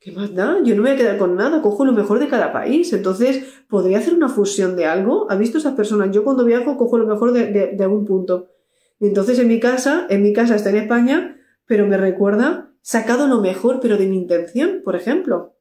¿Qué 0.00 0.12
más 0.12 0.34
da? 0.34 0.58
Yo 0.62 0.74
no 0.74 0.82
me 0.82 0.90
voy 0.90 0.96
a 0.96 0.96
quedar 0.96 1.18
con 1.18 1.34
nada, 1.36 1.62
cojo 1.62 1.84
lo 1.84 1.92
mejor 1.92 2.18
de 2.18 2.28
cada 2.28 2.52
país. 2.52 2.92
Entonces, 2.92 3.44
¿podría 3.68 3.98
hacer 3.98 4.14
una 4.14 4.28
fusión 4.28 4.76
de 4.76 4.86
algo? 4.86 5.30
¿Ha 5.30 5.36
visto 5.36 5.58
esas 5.58 5.74
personas? 5.74 6.10
Yo 6.12 6.22
cuando 6.22 6.44
viajo 6.44 6.76
cojo 6.76 6.98
lo 6.98 7.06
mejor 7.06 7.32
de, 7.32 7.74
de 7.76 7.84
algún 7.84 8.04
punto. 8.04 8.48
Entonces 9.00 9.38
en 9.38 9.48
mi 9.48 9.60
casa, 9.60 10.06
en 10.08 10.22
mi 10.22 10.32
casa 10.32 10.56
está 10.56 10.70
en 10.70 10.76
España, 10.76 11.40
pero 11.66 11.86
me 11.86 11.96
recuerda 11.96 12.72
sacado 12.80 13.26
lo 13.26 13.40
mejor, 13.40 13.80
pero 13.80 13.96
de 13.96 14.06
mi 14.06 14.16
intención, 14.16 14.82
por 14.84 14.96
ejemplo. 14.96 15.56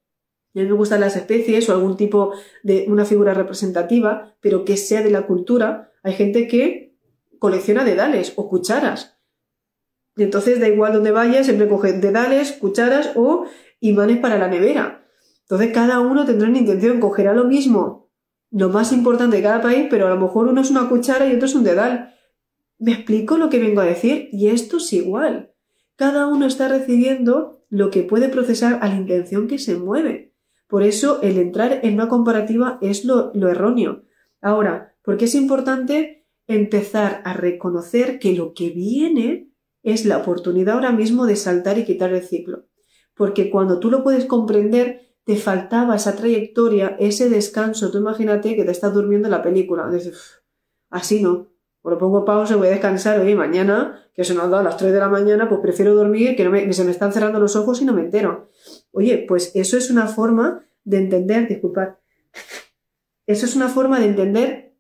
A 0.54 0.60
mí 0.60 0.66
me 0.66 0.74
gustan 0.74 1.02
las 1.02 1.16
especies 1.16 1.68
o 1.68 1.74
algún 1.74 1.98
tipo 1.98 2.34
de 2.64 2.86
una 2.88 3.04
figura 3.04 3.34
representativa, 3.34 4.36
pero 4.40 4.64
que 4.64 4.78
sea 4.78 5.02
de 5.02 5.12
la 5.12 5.28
cultura. 5.28 5.92
Hay 6.04 6.14
gente 6.14 6.48
que 6.48 6.96
colecciona 7.40 7.84
dedales 7.84 8.34
o 8.38 8.48
cucharas. 8.48 9.18
Y 10.16 10.24
entonces 10.24 10.60
da 10.62 10.70
igual 10.70 10.94
donde 10.94 11.12
vaya, 11.12 11.44
siempre 11.44 11.68
coge 11.68 11.92
dedales, 11.94 12.54
cucharas 12.54 13.12
o 13.16 13.48
imanes 13.82 14.20
para 14.20 14.38
la 14.38 14.48
nevera. 14.48 15.06
Entonces 15.42 15.72
cada 15.74 16.00
uno 16.00 16.26
tendrá 16.26 16.48
una 16.48 16.60
intención, 16.60 17.00
cogerá 17.00 17.34
lo 17.34 17.44
mismo, 17.44 18.10
lo 18.50 18.70
más 18.70 18.94
importante 18.94 19.36
de 19.38 19.44
cada 19.44 19.62
país, 19.62 19.88
pero 19.90 20.08
a 20.08 20.10
lo 20.10 20.18
mejor 20.18 20.48
uno 20.48 20.62
es 20.62 20.72
una 20.72 20.88
cuchara 20.88 21.28
y 21.28 21.36
otro 21.36 21.48
es 21.48 21.56
un 21.56 21.64
dedal. 21.64 22.16
¿Me 22.78 22.92
explico 22.92 23.38
lo 23.38 23.50
que 23.50 23.60
vengo 23.60 23.82
a 23.82 23.86
decir? 23.86 24.30
Y 24.32 24.48
esto 24.50 24.78
es 24.78 24.92
igual. 24.94 25.54
Cada 25.96 26.28
uno 26.28 26.46
está 26.46 26.68
recibiendo 26.68 27.64
lo 27.70 27.90
que 27.90 28.04
puede 28.04 28.30
procesar 28.30 28.80
a 28.82 28.90
la 28.90 28.96
intención 28.96 29.48
que 29.48 29.60
se 29.60 29.76
mueve. 29.76 30.34
Por 30.68 30.84
eso 30.84 31.22
el 31.22 31.38
entrar 31.38 31.80
en 31.84 31.94
una 31.94 32.10
comparativa 32.10 32.78
es 32.82 33.06
lo, 33.06 33.32
erróneo. 33.34 34.04
Ahora, 34.42 34.96
¿por 35.04 35.18
qué 35.18 35.26
es 35.26 35.36
importante 35.36 36.26
empezar 36.48 37.22
a 37.24 37.34
reconocer 37.34 38.20
que 38.20 38.34
lo 38.34 38.54
que 38.54 38.72
viene 38.72 39.52
es 39.84 40.06
la 40.06 40.18
oportunidad 40.18 40.76
ahora 40.76 40.92
mismo 40.92 41.26
de 41.26 41.36
saltar 41.36 41.78
y 41.78 41.86
quitar 41.86 42.14
el 42.14 42.24
ciclo? 42.24 42.66
Porque 43.14 43.50
cuando 43.50 43.80
tú 43.80 43.90
lo 43.90 44.04
puedes 44.04 44.26
comprender, 44.26 45.16
te 45.24 45.38
faltaba 45.38 45.96
esa 45.96 46.16
trayectoria, 46.16 46.98
ese 47.00 47.30
descanso. 47.30 47.90
Tú 47.90 48.00
imagínate 48.00 48.56
que 48.56 48.66
te 48.66 48.72
estás 48.72 48.94
durmiendo 48.94 49.28
en 49.28 49.32
la 49.32 49.44
película. 49.44 49.90
Así 50.90 51.22
no. 51.22 51.55
O 51.86 51.92
lo 51.92 52.00
pongo 52.00 52.26
pausa, 52.26 52.56
voy 52.56 52.66
a 52.66 52.72
descansar, 52.72 53.20
oye, 53.20 53.36
mañana, 53.36 54.10
que 54.16 54.24
dado 54.24 54.56
a 54.58 54.64
las 54.64 54.76
3 54.76 54.92
de 54.92 54.98
la 54.98 55.08
mañana, 55.08 55.48
pues 55.48 55.62
prefiero 55.62 55.94
dormir, 55.94 56.36
que 56.36 56.44
no 56.44 56.50
me, 56.50 56.74
se 56.74 56.84
me 56.84 56.90
están 56.90 57.14
cerrando 57.14 57.38
los 57.40 57.56
ojos 57.56 57.80
y 57.80 57.86
no 57.86 57.94
me 57.94 58.02
entero. 58.02 58.50
Oye, 58.92 59.24
pues 59.28 59.52
eso 59.54 59.78
es 59.78 59.92
una 59.92 60.08
forma 60.08 60.66
de 60.84 60.98
entender, 60.98 61.48
disculpad, 61.48 61.90
eso 63.28 63.46
es 63.46 63.56
una 63.56 63.68
forma 63.68 64.00
de 64.00 64.08
entender 64.08 64.74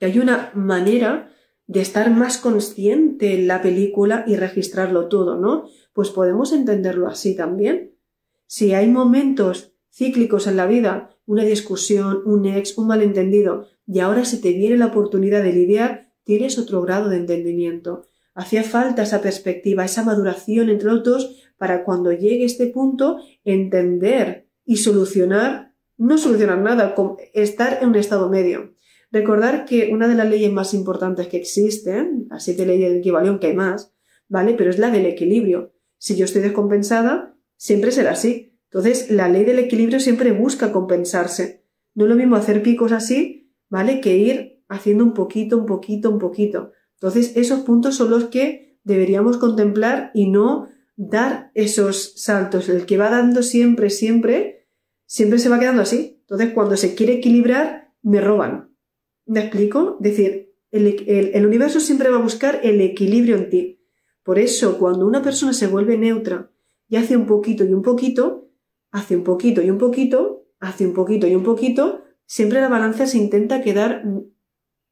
que 0.00 0.06
hay 0.06 0.18
una 0.18 0.50
manera 0.54 1.30
de 1.66 1.82
estar 1.82 2.10
más 2.10 2.38
consciente 2.38 3.34
en 3.34 3.48
la 3.48 3.60
película 3.60 4.24
y 4.26 4.36
registrarlo 4.36 5.08
todo, 5.08 5.38
¿no? 5.38 5.68
Pues 5.92 6.08
podemos 6.08 6.54
entenderlo 6.54 7.06
así 7.06 7.36
también. 7.36 7.98
Si 8.46 8.72
hay 8.72 8.88
momentos 8.88 9.74
cíclicos 9.92 10.46
en 10.46 10.56
la 10.56 10.64
vida, 10.64 11.10
una 11.26 11.44
discusión, 11.44 12.22
un 12.24 12.46
ex, 12.46 12.78
un 12.78 12.86
malentendido, 12.86 13.66
y 13.86 14.00
ahora 14.00 14.24
se 14.24 14.38
te 14.38 14.54
viene 14.54 14.78
la 14.78 14.86
oportunidad 14.86 15.42
de 15.42 15.52
lidiar, 15.52 16.05
tienes 16.26 16.58
otro 16.58 16.82
grado 16.82 17.08
de 17.08 17.16
entendimiento. 17.16 18.02
Hacía 18.34 18.64
falta 18.64 19.04
esa 19.04 19.22
perspectiva, 19.22 19.84
esa 19.84 20.02
maduración 20.02 20.68
entre 20.68 20.88
los 20.88 21.02
dos 21.04 21.36
para 21.56 21.84
cuando 21.84 22.12
llegue 22.12 22.44
este 22.44 22.66
punto 22.66 23.18
entender 23.44 24.48
y 24.64 24.78
solucionar, 24.78 25.72
no 25.96 26.18
solucionar 26.18 26.58
nada, 26.58 26.94
estar 27.32 27.78
en 27.80 27.90
un 27.90 27.94
estado 27.94 28.28
medio. 28.28 28.74
Recordar 29.12 29.64
que 29.64 29.90
una 29.92 30.08
de 30.08 30.16
las 30.16 30.28
leyes 30.28 30.52
más 30.52 30.74
importantes 30.74 31.28
que 31.28 31.36
existen, 31.36 32.26
las 32.28 32.44
siete 32.44 32.66
leyes 32.66 32.90
de 32.90 32.98
equivalión 32.98 33.38
que 33.38 33.46
hay 33.46 33.54
más, 33.54 33.94
¿vale? 34.28 34.54
Pero 34.54 34.70
es 34.70 34.80
la 34.80 34.90
del 34.90 35.06
equilibrio. 35.06 35.72
Si 35.96 36.16
yo 36.16 36.24
estoy 36.24 36.42
descompensada, 36.42 37.36
siempre 37.56 37.92
será 37.92 38.10
así. 38.10 38.58
Entonces, 38.64 39.10
la 39.10 39.28
ley 39.28 39.44
del 39.44 39.60
equilibrio 39.60 40.00
siempre 40.00 40.32
busca 40.32 40.72
compensarse. 40.72 41.64
No 41.94 42.04
es 42.04 42.10
lo 42.10 42.16
mismo 42.16 42.34
hacer 42.34 42.62
picos 42.62 42.90
así, 42.90 43.52
¿vale? 43.70 44.00
Que 44.00 44.16
ir 44.16 44.55
haciendo 44.68 45.04
un 45.04 45.14
poquito, 45.14 45.58
un 45.58 45.66
poquito, 45.66 46.10
un 46.10 46.18
poquito. 46.18 46.72
Entonces, 46.94 47.36
esos 47.36 47.60
puntos 47.60 47.94
son 47.96 48.10
los 48.10 48.24
que 48.26 48.78
deberíamos 48.84 49.36
contemplar 49.36 50.10
y 50.14 50.28
no 50.28 50.68
dar 50.96 51.50
esos 51.54 52.14
saltos. 52.16 52.68
El 52.68 52.86
que 52.86 52.96
va 52.96 53.10
dando 53.10 53.42
siempre, 53.42 53.90
siempre, 53.90 54.66
siempre 55.04 55.38
se 55.38 55.48
va 55.48 55.58
quedando 55.58 55.82
así. 55.82 56.18
Entonces, 56.20 56.52
cuando 56.52 56.76
se 56.76 56.94
quiere 56.94 57.14
equilibrar, 57.14 57.92
me 58.02 58.20
roban. 58.20 58.74
¿Me 59.26 59.40
explico? 59.40 59.98
Es 60.00 60.10
decir, 60.10 60.54
el, 60.70 61.46
universo 61.46 61.80
siempre 61.80 62.10
va 62.10 62.16
a 62.16 62.22
buscar 62.22 62.60
el 62.62 62.80
equilibrio 62.80 63.36
en 63.36 63.50
ti. 63.50 63.80
Por 64.22 64.38
eso, 64.38 64.78
cuando 64.78 65.06
una 65.06 65.22
persona 65.22 65.52
se 65.52 65.66
vuelve 65.66 65.96
neutra 65.96 66.50
y 66.88 66.96
hace 66.96 67.16
un 67.16 67.26
poquito 67.26 67.64
y 67.64 67.72
un 67.72 67.82
poquito, 67.82 68.50
hace 68.90 69.16
un 69.16 69.24
poquito 69.24 69.62
y 69.62 69.70
un 69.70 69.78
poquito, 69.78 70.46
hace 70.58 70.86
un 70.86 70.94
poquito 70.94 71.26
y 71.26 71.34
un 71.34 71.42
poquito, 71.42 72.02
siempre 72.24 72.60
la 72.60 72.68
balanza 72.68 73.06
se 73.06 73.18
intenta 73.18 73.62
quedar 73.62 74.04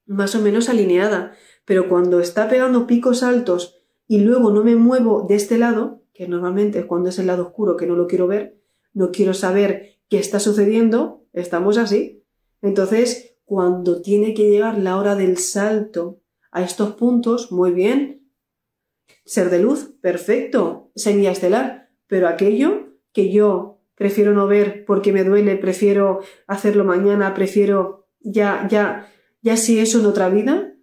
más 0.06 0.34
o 0.34 0.40
menos 0.40 0.68
alineada. 0.68 1.32
Pero 1.64 1.88
cuando 1.88 2.20
está 2.20 2.48
pegando 2.48 2.86
picos 2.86 3.22
altos 3.22 3.82
y 4.06 4.18
luego 4.18 4.50
no 4.50 4.64
me 4.64 4.76
muevo 4.76 5.26
de 5.28 5.34
este 5.36 5.58
lado, 5.58 6.02
que 6.12 6.28
normalmente 6.28 6.80
es 6.80 6.84
cuando 6.84 7.08
es 7.08 7.18
el 7.18 7.26
lado 7.26 7.44
oscuro 7.46 7.76
que 7.76 7.86
no 7.86 7.96
lo 7.96 8.06
quiero 8.06 8.26
ver, 8.26 8.60
no 8.92 9.10
quiero 9.10 9.34
saber 9.34 9.98
qué 10.08 10.18
está 10.18 10.38
sucediendo, 10.40 11.24
estamos 11.32 11.78
así. 11.78 12.24
Entonces, 12.62 13.36
cuando 13.44 14.00
tiene 14.00 14.34
que 14.34 14.48
llegar 14.48 14.78
la 14.78 14.96
hora 14.96 15.16
del 15.16 15.38
salto 15.38 16.20
a 16.50 16.62
estos 16.62 16.94
puntos, 16.94 17.50
muy 17.50 17.72
bien. 17.72 18.30
Ser 19.24 19.50
de 19.50 19.58
luz, 19.58 19.94
perfecto, 20.00 20.90
semilla 20.94 21.32
estelar, 21.32 21.90
pero 22.06 22.28
aquello 22.28 22.94
que 23.12 23.30
yo 23.30 23.80
prefiero 23.94 24.34
no 24.34 24.46
ver 24.46 24.84
porque 24.84 25.12
me 25.12 25.24
duele, 25.24 25.56
prefiero 25.56 26.20
hacerlo 26.46 26.84
mañana, 26.84 27.34
prefiero 27.34 28.08
ya, 28.20 28.66
ya, 28.70 29.08
ya 29.44 29.59
si 29.59 29.78
eso 29.78 30.00
en 30.00 30.07
otra 30.07 30.30
vida. 30.30 30.74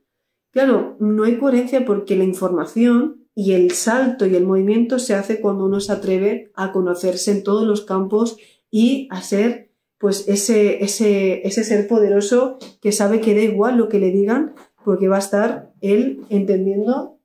Claro, 0.51 0.95
no 0.99 1.23
hay 1.23 1.37
coherencia 1.37 1.83
porque 1.83 2.15
la 2.15 2.23
información 2.23 3.27
y 3.33 3.53
el 3.53 3.71
salto 3.71 4.25
y 4.27 4.35
el 4.35 4.45
movimiento 4.45 4.99
se 4.99 5.15
hace 5.15 5.41
cuando 5.41 5.65
uno 5.65 5.79
se 5.79 5.91
atreve 5.91 6.51
a 6.53 6.71
conocerse 6.71 7.31
en 7.31 7.43
todos 7.43 7.65
los 7.65 7.81
campos 7.81 8.37
y 8.69 9.07
a 9.09 9.21
ser 9.21 9.71
pues 9.97 10.27
ese, 10.27 10.83
ese, 10.83 11.45
ese 11.47 11.63
ser 11.63 11.87
poderoso 11.87 12.57
que 12.81 12.91
sabe 12.91 13.19
que 13.19 13.35
da 13.35 13.41
igual 13.41 13.77
lo 13.77 13.89
que 13.89 13.99
le 13.99 14.11
digan 14.11 14.53
porque 14.83 15.07
va 15.07 15.17
a 15.17 15.19
estar 15.19 15.73
él 15.81 16.21
entendiendo 16.29 17.19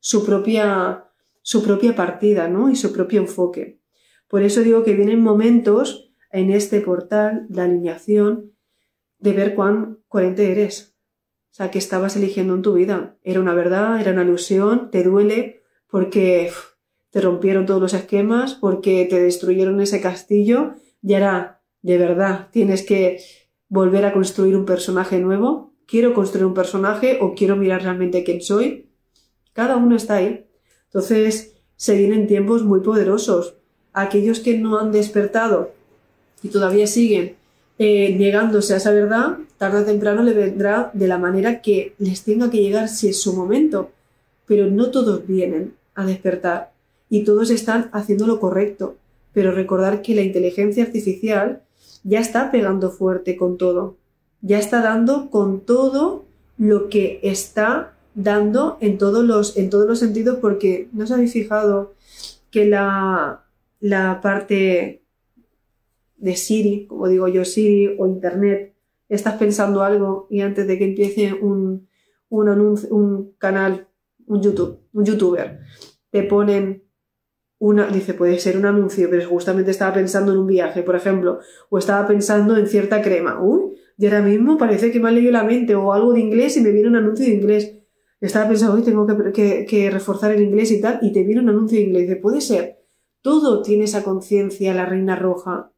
su 0.00 0.24
propia, 0.24 1.04
su 1.42 1.62
propia 1.62 1.94
partida, 1.94 2.48
¿no? 2.48 2.70
Y 2.70 2.76
su 2.76 2.92
propio 2.92 3.20
enfoque. 3.20 3.80
Por 4.28 4.42
eso 4.42 4.60
digo 4.60 4.84
que 4.84 4.94
vienen 4.94 5.22
momentos 5.22 6.12
en 6.30 6.50
este 6.50 6.80
portal 6.80 7.46
de 7.48 7.62
alineación 7.62 8.52
de 9.18 9.32
ver 9.32 9.54
cuán 9.54 9.97
coherente 10.08 10.50
eres. 10.50 10.94
O 11.50 11.54
sea, 11.54 11.70
que 11.70 11.78
estabas 11.78 12.16
eligiendo 12.16 12.54
en 12.54 12.62
tu 12.62 12.74
vida. 12.74 13.16
Era 13.22 13.40
una 13.40 13.54
verdad, 13.54 14.00
era 14.00 14.12
una 14.12 14.22
ilusión, 14.22 14.90
te 14.90 15.02
duele 15.02 15.62
porque 15.88 16.50
te 17.10 17.20
rompieron 17.20 17.66
todos 17.66 17.80
los 17.80 17.94
esquemas, 17.94 18.54
porque 18.54 19.06
te 19.08 19.20
destruyeron 19.20 19.80
ese 19.80 20.00
castillo 20.00 20.74
y 21.02 21.14
ahora, 21.14 21.62
de 21.82 21.98
verdad, 21.98 22.48
tienes 22.52 22.84
que 22.84 23.20
volver 23.68 24.04
a 24.04 24.12
construir 24.12 24.56
un 24.56 24.66
personaje 24.66 25.18
nuevo. 25.18 25.74
¿Quiero 25.86 26.12
construir 26.12 26.46
un 26.46 26.54
personaje 26.54 27.18
o 27.20 27.34
quiero 27.34 27.56
mirar 27.56 27.82
realmente 27.82 28.24
quién 28.24 28.42
soy? 28.42 28.90
Cada 29.52 29.76
uno 29.76 29.96
está 29.96 30.16
ahí. 30.16 30.46
Entonces, 30.84 31.54
se 31.76 31.96
vienen 31.96 32.26
tiempos 32.26 32.64
muy 32.64 32.80
poderosos. 32.80 33.56
Aquellos 33.92 34.40
que 34.40 34.58
no 34.58 34.78
han 34.78 34.92
despertado 34.92 35.72
y 36.42 36.48
todavía 36.48 36.86
siguen 36.86 37.36
eh, 37.78 38.16
llegándose 38.18 38.74
a 38.74 38.78
esa 38.78 38.90
verdad, 38.90 39.38
tarde 39.56 39.82
o 39.82 39.84
temprano 39.84 40.22
le 40.22 40.32
vendrá 40.32 40.90
de 40.94 41.06
la 41.06 41.18
manera 41.18 41.62
que 41.62 41.94
les 41.98 42.24
tenga 42.24 42.50
que 42.50 42.58
llegar 42.58 42.88
si 42.88 43.08
es 43.08 43.22
su 43.22 43.34
momento. 43.34 43.90
Pero 44.46 44.66
no 44.66 44.90
todos 44.90 45.26
vienen 45.26 45.74
a 45.94 46.04
despertar 46.04 46.72
y 47.08 47.24
todos 47.24 47.50
están 47.50 47.88
haciendo 47.92 48.26
lo 48.26 48.40
correcto. 48.40 48.96
Pero 49.32 49.52
recordar 49.52 50.02
que 50.02 50.14
la 50.14 50.22
inteligencia 50.22 50.84
artificial 50.84 51.62
ya 52.02 52.20
está 52.20 52.50
pegando 52.50 52.90
fuerte 52.90 53.36
con 53.36 53.58
todo. 53.58 53.96
Ya 54.40 54.58
está 54.58 54.82
dando 54.82 55.30
con 55.30 55.60
todo 55.60 56.24
lo 56.56 56.88
que 56.88 57.20
está 57.22 57.92
dando 58.14 58.78
en 58.80 58.98
todos 58.98 59.24
los, 59.24 59.56
en 59.56 59.70
todos 59.70 59.86
los 59.86 60.00
sentidos 60.00 60.38
porque 60.40 60.88
no 60.92 61.04
os 61.04 61.12
habéis 61.12 61.32
fijado 61.32 61.94
que 62.50 62.64
la, 62.64 63.44
la 63.80 64.20
parte 64.20 65.02
de 66.18 66.36
Siri, 66.36 66.86
como 66.86 67.08
digo 67.08 67.28
yo, 67.28 67.44
Siri 67.44 67.96
o 67.98 68.06
Internet, 68.06 68.74
estás 69.08 69.36
pensando 69.36 69.82
algo 69.82 70.26
y 70.30 70.40
antes 70.40 70.66
de 70.66 70.78
que 70.78 70.84
empiece 70.84 71.32
un, 71.32 71.88
un, 72.28 72.48
anuncio, 72.48 72.94
un 72.94 73.32
canal, 73.38 73.88
un 74.26 74.42
YouTube, 74.42 74.80
un 74.92 75.04
youtuber, 75.04 75.60
te 76.10 76.22
ponen 76.24 76.84
una, 77.60 77.88
dice, 77.88 78.14
puede 78.14 78.38
ser 78.38 78.56
un 78.56 78.66
anuncio, 78.66 79.08
pero 79.10 79.28
justamente 79.28 79.72
estaba 79.72 79.94
pensando 79.94 80.32
en 80.32 80.38
un 80.38 80.46
viaje, 80.46 80.82
por 80.82 80.94
ejemplo, 80.94 81.40
o 81.70 81.78
estaba 81.78 82.06
pensando 82.06 82.56
en 82.56 82.68
cierta 82.68 83.02
crema. 83.02 83.42
Uy, 83.42 83.74
y 83.96 84.06
ahora 84.06 84.22
mismo 84.22 84.56
parece 84.56 84.92
que 84.92 85.00
me 85.00 85.08
ha 85.08 85.12
leído 85.12 85.32
la 85.32 85.42
mente, 85.42 85.74
o 85.74 85.92
algo 85.92 86.12
de 86.12 86.20
inglés 86.20 86.56
y 86.56 86.60
me 86.60 86.70
viene 86.70 86.88
un 86.88 86.96
anuncio 86.96 87.26
de 87.26 87.32
inglés. 87.32 87.74
Estaba 88.20 88.48
pensando, 88.48 88.74
hoy 88.74 88.82
tengo 88.82 89.06
que, 89.32 89.64
que, 89.68 89.90
reforzar 89.90 90.32
el 90.32 90.42
inglés 90.42 90.70
y 90.70 90.80
tal, 90.80 91.00
y 91.02 91.12
te 91.12 91.24
viene 91.24 91.40
un 91.40 91.48
anuncio 91.48 91.78
de 91.78 91.84
inglés. 91.84 92.02
Dice, 92.08 92.16
puede 92.16 92.40
ser. 92.40 92.78
Todo 93.22 93.62
tiene 93.62 93.84
esa 93.84 94.04
conciencia, 94.04 94.72
la 94.72 94.86
reina 94.86 95.16
roja. 95.16 95.72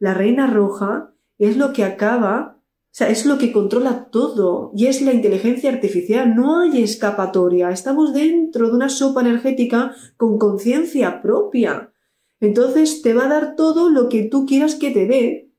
La 0.00 0.14
reina 0.14 0.46
roja 0.46 1.12
es 1.38 1.56
lo 1.56 1.72
que 1.72 1.84
acaba, 1.84 2.56
o 2.56 2.88
sea, 2.90 3.10
es 3.10 3.26
lo 3.26 3.38
que 3.38 3.52
controla 3.52 4.08
todo 4.10 4.72
y 4.74 4.86
es 4.86 5.02
la 5.02 5.12
inteligencia 5.12 5.70
artificial. 5.70 6.34
No 6.34 6.60
hay 6.60 6.82
escapatoria. 6.82 7.70
Estamos 7.70 8.12
dentro 8.12 8.68
de 8.68 8.74
una 8.74 8.88
sopa 8.88 9.20
energética 9.20 9.94
con 10.16 10.38
conciencia 10.38 11.22
propia. 11.22 11.92
Entonces 12.40 13.02
te 13.02 13.12
va 13.12 13.26
a 13.26 13.28
dar 13.28 13.54
todo 13.54 13.90
lo 13.90 14.08
que 14.08 14.24
tú 14.24 14.46
quieras 14.46 14.74
que 14.74 14.90
te 14.90 15.06
dé. 15.06 15.52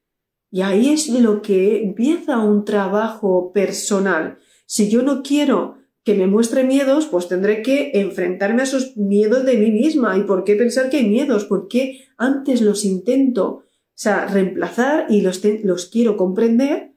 Y 0.50 0.62
ahí 0.62 0.90
es 0.90 1.08
lo 1.08 1.42
que 1.42 1.84
empieza 1.84 2.40
un 2.40 2.66
trabajo 2.66 3.54
personal. 3.54 4.40
Si 4.66 4.90
yo 4.90 5.04
no 5.04 5.22
quiero 5.22 5.76
que 6.04 6.16
me 6.16 6.26
muestre 6.26 6.64
miedos, 6.64 7.06
pues 7.06 7.28
tendré 7.28 7.62
que 7.62 7.92
enfrentarme 7.94 8.62
a 8.62 8.66
esos 8.66 8.98
miedos 8.98 9.46
de 9.46 9.56
mí 9.58 9.72
misma. 9.72 10.18
¿Y 10.18 10.24
por 10.24 10.44
qué 10.44 10.56
pensar 10.56 10.90
que 10.90 10.98
hay 10.98 11.08
miedos? 11.08 11.46
Porque 11.46 12.06
antes 12.18 12.62
los 12.62 12.84
intento 12.84 13.66
sea, 13.94 14.26
reemplazar 14.28 15.06
y 15.10 15.22
los, 15.22 15.42
los 15.64 15.88
quiero 15.88 16.18
comprender, 16.18 16.92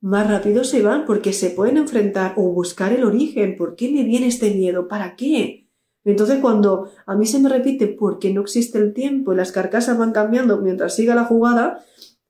más 0.00 0.28
rápido 0.28 0.64
se 0.64 0.82
van 0.82 1.04
porque 1.04 1.32
se 1.32 1.50
pueden 1.50 1.78
enfrentar 1.78 2.34
o 2.36 2.52
buscar 2.52 2.92
el 2.92 3.04
origen. 3.04 3.56
¿Por 3.56 3.76
qué 3.76 3.90
me 3.90 4.04
viene 4.04 4.28
este 4.28 4.54
miedo? 4.54 4.88
¿Para 4.88 5.16
qué? 5.16 5.68
Entonces 6.04 6.38
cuando 6.40 6.90
a 7.06 7.16
mí 7.16 7.26
se 7.26 7.40
me 7.40 7.48
repite 7.48 7.88
porque 7.88 8.32
no 8.32 8.42
existe 8.42 8.78
el 8.78 8.94
tiempo 8.94 9.32
y 9.32 9.36
las 9.36 9.50
carcasas 9.50 9.98
van 9.98 10.12
cambiando 10.12 10.60
mientras 10.60 10.94
siga 10.94 11.16
la 11.16 11.24
jugada, 11.24 11.84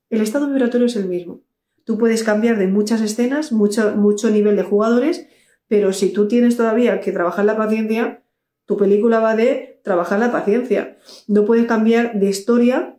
el 0.09 0.23
estado 0.23 0.47
vibratorio 0.47 0.87
es 0.87 0.97
el 0.97 1.07
mismo. 1.07 1.43
Tú 1.85 1.99
puedes 1.99 2.25
cambiar 2.25 2.59
de 2.59 2.67
muchas 2.67 3.03
escenas, 3.03 3.53
mucho, 3.53 3.95
mucho 3.95 4.31
nivel 4.31 4.57
de 4.57 4.63
jugadores, 4.63 5.27
pero 5.69 5.93
si 5.93 6.11
tú 6.11 6.27
tienes 6.27 6.57
todavía 6.57 7.01
que 7.01 7.13
trabajar 7.13 7.45
la 7.45 7.57
paciencia, 7.57 8.25
tu 8.65 8.77
película 8.77 9.21
va 9.21 9.37
de 9.37 9.81
trabajar 9.85 10.19
la 10.19 10.33
paciencia. 10.33 10.97
No 11.29 11.45
puedes 11.45 11.67
cambiar 11.67 12.19
de 12.19 12.29
historia 12.31 12.96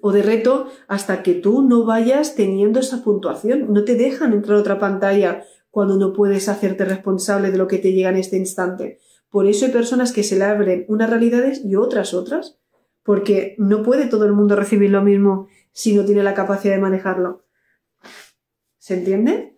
o 0.00 0.12
de 0.12 0.22
reto 0.22 0.68
hasta 0.88 1.22
que 1.22 1.34
tú 1.34 1.62
no 1.62 1.84
vayas 1.84 2.34
teniendo 2.34 2.80
esa 2.80 3.02
puntuación. 3.02 3.72
No 3.72 3.84
te 3.84 3.94
dejan 3.94 4.32
entrar 4.32 4.56
a 4.56 4.60
otra 4.60 4.78
pantalla 4.78 5.44
cuando 5.70 5.96
no 5.96 6.12
puedes 6.12 6.48
hacerte 6.48 6.84
responsable 6.84 7.50
de 7.50 7.58
lo 7.58 7.68
que 7.68 7.78
te 7.78 7.92
llega 7.92 8.10
en 8.10 8.16
este 8.16 8.36
instante. 8.36 8.98
Por 9.30 9.46
eso 9.46 9.66
hay 9.66 9.72
personas 9.72 10.12
que 10.12 10.22
se 10.22 10.36
le 10.36 10.44
abren 10.44 10.84
unas 10.88 11.08
realidades 11.08 11.64
y 11.64 11.76
otras 11.76 12.14
otras, 12.14 12.58
porque 13.04 13.54
no 13.58 13.82
puede 13.82 14.06
todo 14.06 14.26
el 14.26 14.32
mundo 14.32 14.56
recibir 14.56 14.90
lo 14.90 15.02
mismo 15.02 15.48
si 15.72 15.94
no 15.94 16.04
tiene 16.04 16.22
la 16.22 16.34
capacidad 16.34 16.74
de 16.74 16.80
manejarlo. 16.80 17.44
¿Se 18.78 18.94
entiende? 18.94 19.56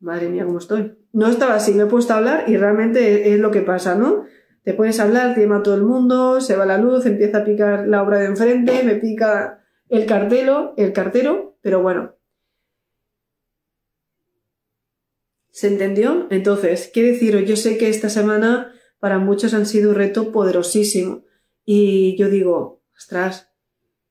Madre 0.00 0.28
mía, 0.28 0.46
cómo 0.46 0.58
estoy. 0.58 0.96
No 1.12 1.28
estaba 1.28 1.54
así, 1.54 1.74
me 1.74 1.82
he 1.82 1.86
puesto 1.86 2.14
a 2.14 2.16
hablar 2.16 2.44
y 2.48 2.56
realmente 2.56 3.34
es 3.34 3.38
lo 3.38 3.50
que 3.50 3.60
pasa, 3.60 3.94
¿no? 3.94 4.24
te 4.62 4.74
pones 4.74 5.00
a 5.00 5.04
hablar, 5.04 5.34
te 5.34 5.42
llama 5.42 5.62
todo 5.62 5.74
el 5.74 5.82
mundo, 5.82 6.40
se 6.40 6.56
va 6.56 6.64
la 6.64 6.78
luz, 6.78 7.04
empieza 7.06 7.38
a 7.38 7.44
picar 7.44 7.88
la 7.88 8.02
obra 8.02 8.18
de 8.18 8.26
enfrente, 8.26 8.82
me 8.84 8.94
pica 8.96 9.61
el 9.92 10.06
cartelo, 10.06 10.72
el 10.78 10.94
cartero, 10.94 11.58
pero 11.60 11.82
bueno. 11.82 12.14
¿Se 15.50 15.68
entendió? 15.68 16.28
Entonces, 16.30 16.90
¿qué 16.92 17.02
deciros? 17.02 17.44
Yo 17.44 17.56
sé 17.56 17.76
que 17.76 17.90
esta 17.90 18.08
semana 18.08 18.72
para 19.00 19.18
muchos 19.18 19.52
han 19.52 19.66
sido 19.66 19.90
un 19.90 19.96
reto 19.96 20.32
poderosísimo. 20.32 21.24
Y 21.66 22.16
yo 22.16 22.30
digo, 22.30 22.82
ostras, 22.96 23.52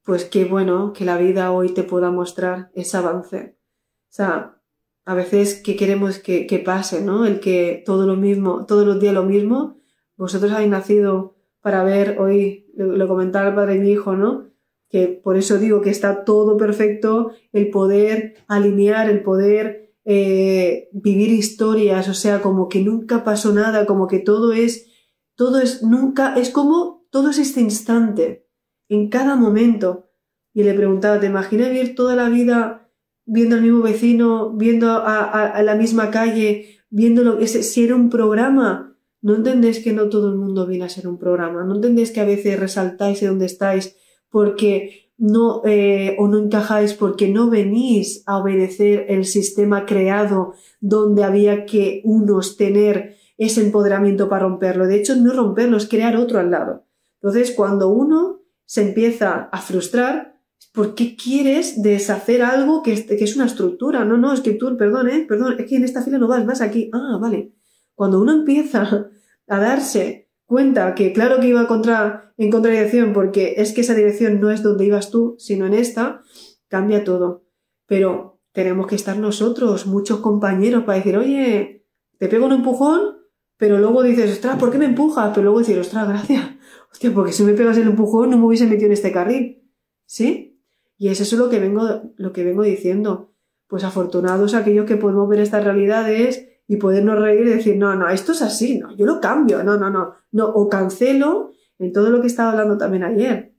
pues 0.04 0.24
qué 0.26 0.46
bueno 0.46 0.94
que 0.94 1.04
la 1.04 1.18
vida 1.18 1.52
hoy 1.52 1.74
te 1.74 1.82
pueda 1.82 2.12
mostrar 2.12 2.70
ese 2.76 2.98
avance. 2.98 3.58
O 3.58 4.14
sea, 4.14 4.62
a 5.04 5.16
veces 5.16 5.64
que 5.64 5.76
queremos 5.76 6.20
que, 6.20 6.62
pase, 6.64 7.02
¿no? 7.02 7.26
El 7.26 7.40
que 7.40 7.82
todo 7.88 8.06
lo 8.06 8.16
mismo, 8.16 8.68
todos 8.68 8.86
los 8.86 9.00
días 9.00 9.16
lo 9.16 9.24
mismo. 9.24 9.82
Vosotros 10.16 10.52
habéis 10.52 10.70
nacido 10.70 11.38
para 11.60 11.84
ver 11.84 12.20
hoy, 12.20 12.72
lo, 12.76 13.08
comentaba 13.08 13.50
el 13.50 13.56
padre 13.56 13.74
de 13.74 13.80
mi 13.80 13.90
hijo, 13.90 14.16
¿no? 14.16 14.51
Que 14.92 15.08
por 15.08 15.38
eso 15.38 15.58
digo 15.58 15.82
que 15.82 15.90
está 15.90 16.26
todo 16.26 16.58
perfecto, 16.58 17.32
el 17.54 17.70
poder 17.70 18.36
alinear, 18.48 19.10
el 19.10 19.24
poder 19.24 19.82
eh, 20.04 20.90
vivir 20.94 21.32
historias, 21.32 22.10
o 22.10 22.14
sea, 22.14 22.42
como 22.42 22.68
que 22.68 22.82
nunca 22.82 23.24
pasó 23.24 23.54
nada, 23.54 23.86
como 23.86 24.08
que 24.08 24.20
todo 24.20 24.52
es, 24.52 24.88
todo 25.36 25.60
es 25.60 25.84
nunca, 25.84 26.36
es 26.36 26.50
como 26.50 27.06
todo 27.12 27.30
es 27.30 27.38
este 27.38 27.62
instante, 27.62 28.48
en 28.90 29.10
cada 29.10 29.36
momento. 29.36 30.10
Y 30.54 30.64
le 30.64 30.74
preguntaba, 30.74 31.20
¿te 31.20 31.28
imaginas 31.28 31.70
vivir 31.70 31.96
toda 31.96 32.16
la 32.16 32.30
vida 32.30 32.90
viendo 33.26 33.56
al 33.56 33.62
mismo 33.62 33.82
vecino, 33.82 34.52
viendo 34.54 34.92
a, 34.92 35.62
la 35.64 35.76
misma 35.76 36.12
calle, 36.12 36.80
viendo 36.90 37.24
lo 37.24 37.38
que 37.38 37.48
si 37.48 37.84
era 37.84 37.96
un 37.96 38.10
programa? 38.10 38.98
¿No 39.22 39.36
entendéis 39.36 39.80
que 39.84 39.94
no 39.94 40.10
todo 40.10 40.30
el 40.30 40.36
mundo 40.36 40.66
viene 40.66 40.86
a 40.86 40.90
ser 40.90 41.08
un 41.08 41.20
programa? 41.20 41.64
¿No 41.64 41.76
entendéis 41.76 42.12
que 42.12 42.22
a 42.22 42.26
veces 42.26 42.60
resaltáis 42.60 43.22
de 43.22 43.28
dónde 43.28 43.46
estáis 43.46 43.96
porque 44.32 45.12
no 45.18 45.62
eh, 45.66 46.16
o 46.18 46.28
no 46.28 46.40
encajáis 46.40 46.96
porque 46.96 47.30
no 47.30 47.52
venís 47.52 48.24
a 48.26 48.40
obedecer 48.40 49.06
el 49.10 49.26
sistema 49.26 49.86
creado 49.86 50.54
donde 50.80 51.24
había 51.24 51.66
que 51.68 52.02
unos 52.04 52.58
tener 52.58 53.18
ese 53.38 53.62
empoderamiento 53.62 54.30
para 54.30 54.44
romperlo? 54.44 54.88
De 54.88 54.96
hecho, 54.96 55.16
no 55.16 55.34
romperlo, 55.34 55.78
es 55.78 55.88
crear 55.88 56.16
otro 56.16 56.40
al 56.40 56.50
lado. 56.50 56.86
Entonces, 57.22 57.52
cuando 57.52 57.90
uno 57.90 58.42
se 58.66 58.82
empieza 58.82 59.50
a 59.52 59.62
frustrar, 59.62 60.40
¿por 60.74 60.96
qué 60.96 61.16
quieres 61.16 61.82
deshacer 61.82 62.42
algo 62.42 62.82
que 62.82 62.94
es, 62.94 63.04
que 63.04 63.24
es 63.24 63.36
una 63.36 63.46
estructura? 63.46 64.06
No, 64.06 64.18
no, 64.18 64.34
es 64.34 64.42
que 64.42 64.54
tú, 64.54 64.76
perdón, 64.78 65.10
¿eh? 65.10 65.26
perdón, 65.28 65.56
es 65.60 65.68
que 65.68 65.76
en 65.76 65.84
esta 65.84 66.02
fila 66.02 66.18
no 66.18 66.28
vas, 66.28 66.46
vas 66.46 66.62
aquí. 66.62 66.90
Ah, 66.94 67.18
vale. 67.22 67.54
Cuando 67.94 68.20
uno 68.20 68.32
empieza 68.32 69.08
a 69.48 69.60
darse 69.60 70.21
cuenta 70.52 70.96
que 70.96 71.14
claro 71.14 71.40
que 71.40 71.48
iba 71.48 71.66
contra, 71.66 72.34
en 72.38 72.52
contradicción 72.52 73.14
porque 73.14 73.54
es 73.56 73.72
que 73.72 73.82
esa 73.82 73.96
dirección 73.96 74.42
no 74.42 74.52
es 74.52 74.62
donde 74.62 74.84
ibas 74.84 75.10
tú, 75.10 75.36
sino 75.40 75.66
en 75.66 75.74
esta, 75.74 76.24
cambia 76.68 77.06
todo. 77.06 77.46
Pero 77.88 78.42
tenemos 78.52 78.86
que 78.86 78.96
estar 78.96 79.18
nosotros, 79.18 79.88
muchos 79.88 80.20
compañeros, 80.20 80.84
para 80.84 80.98
decir, 80.98 81.16
oye, 81.16 81.86
te 82.18 82.28
pego 82.28 82.48
un 82.48 82.52
empujón, 82.52 83.22
pero 83.56 83.78
luego 83.78 84.04
dices, 84.04 84.30
ostras, 84.30 84.58
¿por 84.58 84.72
qué 84.72 84.78
me 84.78 84.88
empujas? 84.88 85.32
Pero 85.34 85.44
luego 85.44 85.60
decir, 85.60 85.80
ostras, 85.80 86.06
gracias. 86.10 86.46
Hostia, 86.92 87.14
porque 87.14 87.32
si 87.32 87.44
me 87.44 87.54
pegas 87.54 87.78
el 87.78 87.88
empujón 87.88 88.30
no 88.30 88.38
me 88.38 88.46
hubiese 88.46 88.68
metido 88.68 88.88
en 88.88 88.92
este 88.92 89.14
carril. 89.14 89.64
¿Sí? 90.06 90.62
Y 90.98 91.08
es 91.08 91.22
eso 91.22 91.38
lo 91.38 91.50
que 91.50 91.60
vengo, 91.60 92.14
lo 92.18 92.34
que 92.34 92.44
vengo 92.44 92.64
diciendo. 92.64 93.34
Pues 93.68 93.86
afortunados 93.86 94.54
aquellos 94.54 94.86
que 94.86 94.98
podemos 94.98 95.30
ver 95.30 95.40
estas 95.40 95.64
realidades 95.64 96.51
y 96.72 96.78
podernos 96.78 97.20
reír 97.20 97.48
y 97.48 97.50
decir, 97.50 97.76
no, 97.76 97.94
no, 97.98 98.08
esto 98.08 98.32
es 98.32 98.42
así, 98.42 98.80
no, 98.80 98.96
yo 98.96 99.06
lo 99.06 99.20
cambio, 99.20 99.62
no, 99.62 99.76
no, 99.76 99.90
no, 99.90 100.14
no, 100.32 100.46
o 100.46 100.70
cancelo 100.70 101.52
en 101.78 101.92
todo 101.92 102.10
lo 102.10 102.22
que 102.22 102.28
estaba 102.28 102.52
hablando 102.52 102.78
también 102.78 103.04
ayer. 103.04 103.58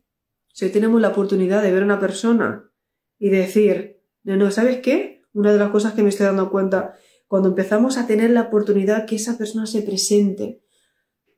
Si 0.50 0.64
hoy 0.64 0.70
tenemos 0.70 0.98
la 0.98 1.08
oportunidad 1.08 1.62
de 1.62 1.72
ver 1.72 1.82
a 1.82 1.84
una 1.84 2.00
persona 2.00 2.72
y 3.18 3.28
decir, 3.28 4.00
no, 4.24 4.38
no, 4.38 4.50
¿sabes 4.50 4.78
qué? 4.78 5.26
Una 5.34 5.52
de 5.52 5.58
las 5.58 5.68
cosas 5.68 5.92
que 5.92 6.02
me 6.02 6.08
estoy 6.08 6.24
dando 6.24 6.50
cuenta, 6.50 6.94
cuando 7.28 7.50
empezamos 7.50 7.98
a 7.98 8.06
tener 8.06 8.30
la 8.30 8.44
oportunidad 8.44 9.04
que 9.04 9.16
esa 9.16 9.36
persona 9.36 9.66
se 9.66 9.82
presente 9.82 10.62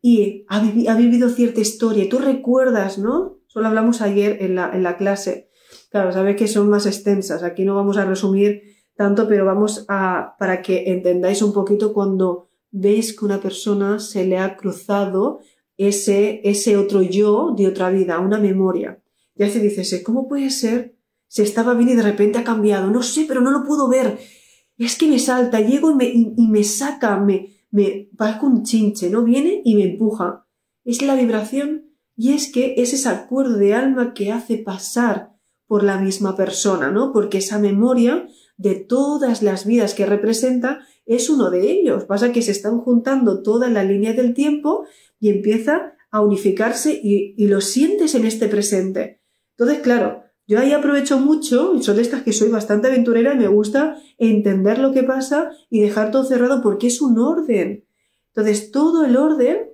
y 0.00 0.46
ha, 0.48 0.58
ha 0.60 0.96
vivido 0.96 1.28
cierta 1.28 1.60
historia, 1.60 2.08
tú 2.08 2.18
recuerdas, 2.18 2.98
¿no? 2.98 3.40
Solo 3.48 3.66
hablamos 3.66 4.00
ayer 4.00 4.36
en 4.42 4.54
la, 4.54 4.70
en 4.72 4.84
la 4.84 4.96
clase, 4.96 5.50
Claro, 5.90 6.12
sabes 6.12 6.36
que 6.36 6.48
son 6.48 6.68
más 6.68 6.86
extensas. 6.86 7.42
Aquí 7.42 7.64
no 7.64 7.76
vamos 7.76 7.96
a 7.98 8.04
resumir 8.04 8.62
tanto, 8.96 9.26
pero 9.28 9.44
vamos 9.44 9.84
a, 9.88 10.36
para 10.38 10.62
que 10.62 10.92
entendáis 10.92 11.42
un 11.42 11.52
poquito 11.52 11.92
cuando 11.92 12.48
veis 12.70 13.18
que 13.18 13.24
una 13.24 13.40
persona 13.40 13.98
se 13.98 14.26
le 14.26 14.38
ha 14.38 14.56
cruzado 14.56 15.40
ese, 15.76 16.40
ese 16.44 16.76
otro 16.76 17.02
yo 17.02 17.54
de 17.56 17.66
otra 17.66 17.90
vida, 17.90 18.18
una 18.18 18.38
memoria. 18.38 19.02
Ya 19.34 19.48
se 19.48 19.60
dice, 19.60 20.02
¿cómo 20.02 20.28
puede 20.28 20.50
ser? 20.50 20.96
Se 21.26 21.42
estaba 21.42 21.74
bien 21.74 21.90
y 21.90 21.94
de 21.94 22.02
repente 22.02 22.38
ha 22.38 22.44
cambiado. 22.44 22.90
No 22.90 23.02
sé, 23.02 23.24
pero 23.26 23.40
no 23.40 23.50
lo 23.50 23.64
puedo 23.64 23.88
ver. 23.88 24.18
Es 24.78 24.96
que 24.96 25.08
me 25.08 25.18
salta, 25.18 25.60
llego 25.60 25.90
y 25.90 25.94
me, 25.94 26.04
y, 26.06 26.48
me 26.48 26.62
saca, 26.62 27.18
me, 27.18 27.48
me 27.70 28.10
parezco 28.16 28.46
un 28.46 28.62
chinche, 28.64 29.10
¿no? 29.10 29.24
Viene 29.24 29.62
y 29.64 29.74
me 29.74 29.84
empuja. 29.84 30.46
Es 30.84 31.02
la 31.02 31.16
vibración 31.16 31.90
y 32.16 32.32
es 32.32 32.52
que 32.52 32.74
es 32.78 32.92
ese 32.92 33.08
acuerdo 33.08 33.56
de 33.56 33.74
alma 33.74 34.14
que 34.14 34.30
hace 34.30 34.58
pasar 34.58 35.32
por 35.66 35.82
la 35.82 35.98
misma 35.98 36.36
persona, 36.36 36.90
¿no? 36.90 37.12
Porque 37.12 37.38
esa 37.38 37.58
memoria 37.58 38.28
de 38.56 38.76
todas 38.76 39.42
las 39.42 39.66
vidas 39.66 39.94
que 39.94 40.06
representa 40.06 40.86
es 41.06 41.28
uno 41.28 41.50
de 41.50 41.70
ellos. 41.70 42.04
Pasa 42.04 42.32
que 42.32 42.42
se 42.42 42.52
están 42.52 42.80
juntando 42.80 43.42
toda 43.42 43.68
la 43.68 43.84
línea 43.84 44.12
del 44.12 44.34
tiempo 44.34 44.86
y 45.20 45.30
empieza 45.30 45.94
a 46.10 46.20
unificarse 46.20 46.98
y, 47.02 47.34
lo 47.46 47.60
sientes 47.60 48.14
en 48.14 48.24
este 48.24 48.48
presente. 48.48 49.20
Entonces, 49.56 49.82
claro, 49.82 50.22
yo 50.46 50.60
ahí 50.60 50.72
aprovecho 50.72 51.18
mucho, 51.18 51.74
y 51.74 51.82
son 51.82 51.96
de 51.96 52.02
estas 52.02 52.22
que 52.22 52.32
soy 52.32 52.50
bastante 52.50 52.86
aventurera 52.88 53.34
y 53.34 53.38
me 53.38 53.48
gusta 53.48 53.96
entender 54.18 54.78
lo 54.78 54.92
que 54.92 55.02
pasa 55.02 55.50
y 55.70 55.80
dejar 55.80 56.10
todo 56.10 56.24
cerrado 56.24 56.62
porque 56.62 56.86
es 56.86 57.00
un 57.00 57.18
orden. 57.18 57.84
Entonces, 58.28 58.70
todo 58.70 59.04
el 59.04 59.16
orden 59.16 59.70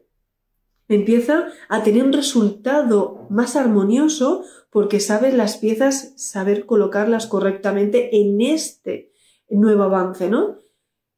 empieza 0.89 1.49
a 1.69 1.83
tener 1.83 2.05
un 2.05 2.13
resultado 2.13 3.27
más 3.29 3.55
armonioso 3.55 4.45
porque 4.71 5.01
sabes 5.01 5.35
las 5.35 5.57
piezas, 5.57 6.13
saber 6.17 6.65
colocarlas 6.65 7.27
correctamente 7.27 8.17
en 8.21 8.41
este 8.41 9.13
nuevo 9.49 9.83
avance, 9.83 10.31
¿no? 10.31 10.59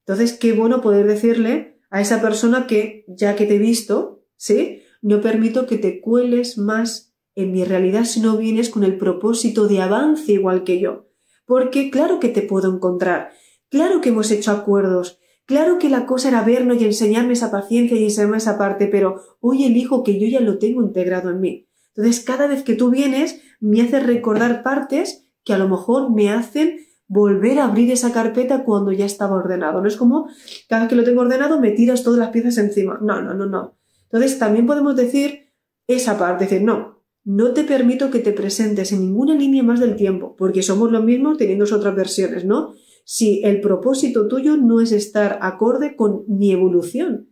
Entonces, 0.06 0.32
qué 0.32 0.52
bueno 0.52 0.80
poder 0.80 1.06
decirle 1.06 1.78
a 1.90 2.00
esa 2.00 2.20
persona 2.20 2.66
que, 2.66 3.04
ya 3.06 3.36
que 3.36 3.46
te 3.46 3.56
he 3.56 3.58
visto, 3.58 4.24
¿sí? 4.36 4.82
No 5.02 5.20
permito 5.20 5.66
que 5.66 5.78
te 5.78 6.00
cueles 6.00 6.58
más 6.58 7.14
en 7.34 7.52
mi 7.52 7.64
realidad 7.64 8.04
si 8.04 8.20
no 8.20 8.36
vienes 8.36 8.70
con 8.70 8.84
el 8.84 8.96
propósito 8.96 9.68
de 9.68 9.80
avance 9.80 10.32
igual 10.32 10.64
que 10.64 10.80
yo. 10.80 11.06
Porque 11.44 11.90
claro 11.90 12.20
que 12.20 12.28
te 12.28 12.42
puedo 12.42 12.74
encontrar, 12.74 13.32
claro 13.68 14.00
que 14.00 14.08
hemos 14.08 14.30
hecho 14.30 14.52
acuerdos, 14.52 15.18
claro 15.44 15.78
que 15.78 15.90
la 15.90 16.06
cosa 16.06 16.28
era 16.28 16.42
vernos 16.42 16.80
y 16.80 16.84
enseñarme 16.84 17.34
esa 17.34 17.50
paciencia 17.50 17.96
y 17.96 18.04
enseñarme 18.04 18.38
esa 18.38 18.56
parte, 18.58 18.86
pero 18.86 19.20
hoy 19.40 19.64
elijo 19.64 20.02
que 20.02 20.18
yo 20.18 20.26
ya 20.26 20.40
lo 20.40 20.58
tengo 20.58 20.82
integrado 20.82 21.30
en 21.30 21.40
mí. 21.40 21.68
Entonces, 21.94 22.24
cada 22.24 22.46
vez 22.46 22.62
que 22.62 22.74
tú 22.74 22.90
vienes, 22.90 23.40
me 23.60 23.82
haces 23.82 24.06
recordar 24.06 24.62
partes 24.62 25.26
que 25.44 25.52
a 25.52 25.58
lo 25.58 25.68
mejor 25.68 26.12
me 26.12 26.30
hacen 26.30 26.78
volver 27.06 27.58
a 27.58 27.66
abrir 27.66 27.90
esa 27.90 28.12
carpeta 28.12 28.64
cuando 28.64 28.92
ya 28.92 29.04
estaba 29.04 29.36
ordenado. 29.36 29.80
No 29.82 29.88
es 29.88 29.96
como 29.96 30.28
cada 30.68 30.82
vez 30.82 30.88
que 30.88 30.96
lo 30.96 31.04
tengo 31.04 31.20
ordenado 31.20 31.60
me 31.60 31.72
tiras 31.72 32.02
todas 32.02 32.18
las 32.18 32.30
piezas 32.30 32.56
encima. 32.58 32.98
No, 33.02 33.20
no, 33.20 33.34
no, 33.34 33.46
no. 33.46 33.76
Entonces, 34.04 34.38
también 34.38 34.66
podemos 34.66 34.96
decir 34.96 35.52
esa 35.86 36.18
parte, 36.18 36.44
decir, 36.44 36.62
no, 36.62 37.02
no 37.24 37.52
te 37.52 37.64
permito 37.64 38.10
que 38.10 38.18
te 38.18 38.32
presentes 38.32 38.92
en 38.92 39.00
ninguna 39.00 39.34
línea 39.34 39.62
más 39.62 39.80
del 39.80 39.96
tiempo, 39.96 40.34
porque 40.36 40.62
somos 40.62 40.90
lo 40.90 41.02
mismo 41.02 41.36
teniendo 41.36 41.64
otras 41.64 41.94
versiones, 41.94 42.44
¿no? 42.44 42.74
Si 43.04 43.42
el 43.44 43.60
propósito 43.60 44.28
tuyo 44.28 44.56
no 44.56 44.80
es 44.80 44.92
estar 44.92 45.38
acorde 45.42 45.96
con 45.96 46.24
mi 46.28 46.52
evolución. 46.52 47.31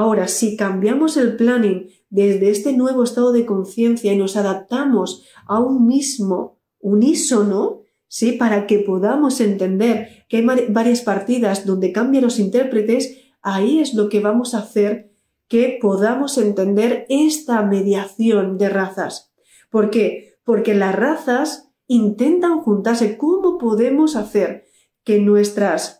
Ahora, 0.00 0.28
si 0.28 0.56
cambiamos 0.56 1.16
el 1.16 1.34
planning 1.34 1.88
desde 2.08 2.50
este 2.50 2.72
nuevo 2.72 3.02
estado 3.02 3.32
de 3.32 3.44
conciencia 3.44 4.12
y 4.12 4.16
nos 4.16 4.36
adaptamos 4.36 5.24
a 5.44 5.58
un 5.58 5.88
mismo 5.88 6.60
unísono, 6.78 7.80
¿sí? 8.06 8.30
Para 8.30 8.68
que 8.68 8.78
podamos 8.78 9.40
entender 9.40 10.24
que 10.28 10.36
hay 10.36 10.46
varias 10.68 11.00
partidas 11.00 11.66
donde 11.66 11.90
cambian 11.90 12.22
los 12.22 12.38
intérpretes, 12.38 13.24
ahí 13.42 13.80
es 13.80 13.94
lo 13.94 14.08
que 14.08 14.20
vamos 14.20 14.54
a 14.54 14.58
hacer 14.58 15.10
que 15.48 15.80
podamos 15.82 16.38
entender 16.38 17.04
esta 17.08 17.62
mediación 17.62 18.56
de 18.56 18.68
razas. 18.68 19.32
¿Por 19.68 19.90
qué? 19.90 20.36
Porque 20.44 20.76
las 20.76 20.94
razas 20.94 21.72
intentan 21.88 22.60
juntarse. 22.60 23.16
¿Cómo 23.16 23.58
podemos 23.58 24.14
hacer 24.14 24.66
que 25.02 25.18
nuestras... 25.18 25.97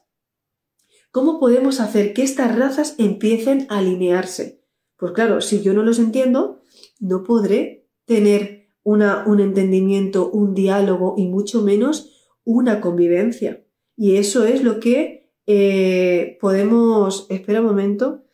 ¿Cómo 1.11 1.41
podemos 1.41 1.81
hacer 1.81 2.13
que 2.13 2.23
estas 2.23 2.57
razas 2.57 2.95
empiecen 2.99 3.67
a 3.69 3.79
alinearse? 3.79 4.63
Pues 4.97 5.13
claro, 5.13 5.41
si 5.41 5.63
yo 5.63 5.73
no 5.73 5.83
los 5.83 5.99
entiendo, 5.99 6.63
no 7.01 7.25
podré 7.25 7.89
tener 8.05 8.69
una, 8.83 9.25
un 9.27 9.41
entendimiento, 9.41 10.31
un 10.31 10.55
diálogo 10.55 11.15
y 11.17 11.27
mucho 11.27 11.63
menos 11.63 12.11
una 12.45 12.81
convivencia. 12.81 13.65
Y 13.97 14.17
eso 14.17 14.45
es 14.45 14.63
lo 14.63 14.81
que 14.81 15.31
eh, 15.47 16.37
podemos, 16.41 17.27
espera 17.31 17.61
un 17.61 17.67
momento, 17.67 18.25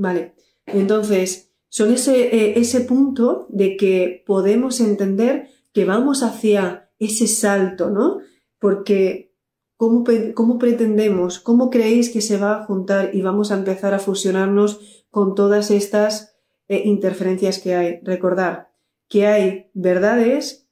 Vale, 0.00 0.34
entonces 0.64 1.52
son 1.68 1.92
ese, 1.92 2.34
eh, 2.34 2.58
ese 2.58 2.80
punto 2.80 3.46
de 3.50 3.76
que 3.76 4.24
podemos 4.26 4.80
entender 4.80 5.50
que 5.74 5.84
vamos 5.84 6.22
hacia 6.22 6.90
ese 6.98 7.26
salto, 7.26 7.90
¿no? 7.90 8.20
Porque 8.58 9.29
¿cómo, 9.80 10.04
cómo 10.34 10.58
pretendemos, 10.58 11.38
cómo 11.38 11.70
creéis 11.70 12.10
que 12.10 12.20
se 12.20 12.36
va 12.36 12.52
a 12.52 12.64
juntar 12.66 13.14
y 13.14 13.22
vamos 13.22 13.50
a 13.50 13.54
empezar 13.54 13.94
a 13.94 13.98
fusionarnos 13.98 14.78
con 15.10 15.34
todas 15.34 15.70
estas 15.70 16.36
eh, 16.68 16.82
interferencias 16.84 17.58
que 17.58 17.74
hay? 17.74 18.00
Recordar 18.02 18.72
que 19.08 19.26
hay 19.26 19.70
verdades 19.72 20.68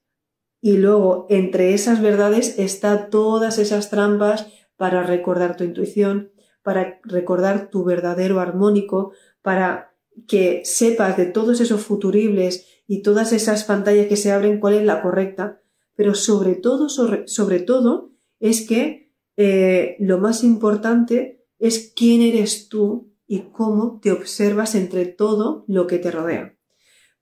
y 0.61 0.77
luego 0.77 1.27
entre 1.31 1.73
esas 1.73 2.03
verdades 2.03 2.59
está 2.59 3.09
todas 3.09 3.57
esas 3.59 3.89
trampas 3.89 4.47
para 4.77 5.03
recordar 5.03 5.57
tu 5.57 5.65
intuición, 5.65 6.31
para 6.63 7.01
recordar 7.03 7.71
tu 7.71 7.85
verdadero 7.85 8.41
armónico, 8.41 9.13
para 9.41 9.97
que 10.27 10.61
sepas 10.67 11.17
de 11.17 11.25
todos 11.25 11.63
esos 11.63 11.81
futuribles 11.81 12.67
y 12.87 13.01
todas 13.01 13.33
esas 13.33 13.65
pantallas 13.65 14.07
que 14.09 14.19
se 14.19 14.33
abren 14.33 14.61
cuál 14.61 14.75
es 14.75 14.85
la 14.85 15.01
correcta. 15.01 15.63
Pero 15.95 16.15
sobre 16.15 16.57
todo, 16.57 16.91
sobre, 16.91 17.61
todo, 17.61 18.13
es 18.41 18.67
que 18.67 19.13
eh, 19.37 19.97
lo 19.99 20.19
más 20.19 20.45
importante 20.45 21.45
es 21.59 21.93
quién 21.95 22.23
eres 22.23 22.69
tú 22.69 23.13
y 23.27 23.51
cómo 23.53 24.01
te 24.01 24.13
observas 24.13 24.75
entre 24.75 25.07
todo 25.07 25.65
lo 25.69 25.87
que 25.87 25.99
te 25.99 26.11
rodea. 26.11 26.57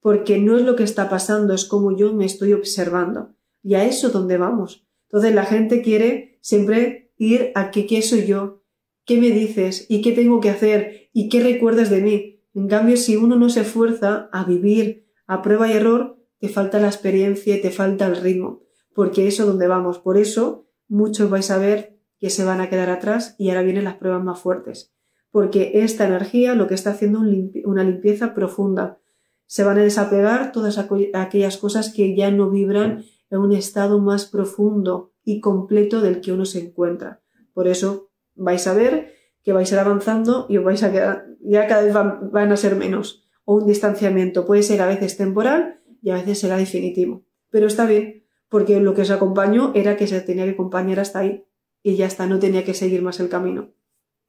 Porque 0.00 0.38
no 0.38 0.56
es 0.56 0.62
lo 0.62 0.76
que 0.76 0.84
está 0.84 1.08
pasando, 1.08 1.52
es 1.52 1.64
como 1.64 1.96
yo 1.96 2.12
me 2.12 2.24
estoy 2.24 2.52
observando. 2.52 3.34
Y 3.62 3.74
a 3.74 3.84
eso 3.84 4.10
donde 4.10 4.36
vamos. 4.36 4.86
Entonces 5.08 5.34
la 5.34 5.44
gente 5.44 5.82
quiere 5.82 6.38
siempre 6.40 7.12
ir 7.18 7.50
a 7.54 7.70
qué, 7.70 7.86
qué 7.86 8.02
soy 8.02 8.26
yo, 8.26 8.62
qué 9.04 9.18
me 9.20 9.30
dices 9.30 9.86
y 9.88 10.02
qué 10.02 10.12
tengo 10.12 10.40
que 10.40 10.50
hacer 10.50 11.08
y 11.12 11.28
qué 11.28 11.42
recuerdas 11.42 11.90
de 11.90 12.02
mí. 12.02 12.42
En 12.54 12.68
cambio, 12.68 12.96
si 12.96 13.16
uno 13.16 13.36
no 13.36 13.50
se 13.50 13.60
esfuerza 13.60 14.28
a 14.32 14.44
vivir 14.44 15.06
a 15.26 15.42
prueba 15.42 15.68
y 15.68 15.72
error, 15.72 16.18
te 16.38 16.48
falta 16.48 16.78
la 16.78 16.88
experiencia 16.88 17.56
y 17.56 17.60
te 17.60 17.70
falta 17.70 18.06
el 18.06 18.16
ritmo, 18.16 18.62
porque 18.94 19.26
eso 19.26 19.42
es 19.42 19.48
donde 19.48 19.66
vamos. 19.66 19.98
Por 19.98 20.18
eso 20.18 20.65
muchos 20.88 21.30
vais 21.30 21.50
a 21.50 21.58
ver 21.58 21.98
que 22.18 22.30
se 22.30 22.44
van 22.44 22.60
a 22.60 22.68
quedar 22.68 22.90
atrás 22.90 23.34
y 23.38 23.48
ahora 23.48 23.62
vienen 23.62 23.84
las 23.84 23.96
pruebas 23.96 24.24
más 24.24 24.40
fuertes, 24.40 24.92
porque 25.30 25.72
esta 25.74 26.06
energía 26.06 26.54
lo 26.54 26.66
que 26.66 26.74
está 26.74 26.90
haciendo 26.90 27.24
es 27.24 27.64
una 27.64 27.84
limpieza 27.84 28.34
profunda. 28.34 28.98
Se 29.46 29.64
van 29.64 29.78
a 29.78 29.82
desapegar 29.82 30.52
todas 30.52 30.78
aquellas 30.78 31.56
cosas 31.58 31.92
que 31.92 32.16
ya 32.16 32.30
no 32.30 32.50
vibran 32.50 33.04
en 33.30 33.38
un 33.38 33.52
estado 33.52 34.00
más 34.00 34.26
profundo 34.26 35.12
y 35.24 35.40
completo 35.40 36.00
del 36.00 36.20
que 36.20 36.32
uno 36.32 36.44
se 36.44 36.60
encuentra. 36.60 37.20
Por 37.52 37.68
eso 37.68 38.10
vais 38.34 38.66
a 38.66 38.74
ver 38.74 39.14
que 39.42 39.52
vais 39.52 39.70
a 39.70 39.76
ir 39.76 39.80
avanzando 39.80 40.46
y 40.48 40.56
os 40.56 40.64
vais 40.64 40.82
a 40.82 40.90
quedar, 40.90 41.26
ya 41.40 41.68
cada 41.68 41.82
vez 41.82 41.94
van, 41.94 42.30
van 42.32 42.50
a 42.50 42.56
ser 42.56 42.74
menos. 42.74 43.24
O 43.44 43.54
un 43.54 43.66
distanciamiento 43.66 44.44
puede 44.44 44.64
ser 44.64 44.82
a 44.82 44.86
veces 44.86 45.16
temporal 45.16 45.80
y 46.02 46.10
a 46.10 46.14
veces 46.14 46.40
será 46.40 46.56
definitivo. 46.56 47.24
Pero 47.50 47.68
está 47.68 47.86
bien, 47.86 48.25
porque 48.48 48.80
lo 48.80 48.94
que 48.94 49.02
os 49.02 49.10
acompañó 49.10 49.72
era 49.74 49.96
que 49.96 50.06
se 50.06 50.20
tenía 50.20 50.44
que 50.44 50.52
acompañar 50.52 51.00
hasta 51.00 51.20
ahí 51.20 51.44
y 51.82 51.96
ya 51.96 52.06
está, 52.06 52.26
no 52.26 52.38
tenía 52.38 52.64
que 52.64 52.74
seguir 52.74 53.02
más 53.02 53.20
el 53.20 53.28
camino. 53.28 53.72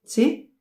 ¿Sí? 0.03 0.55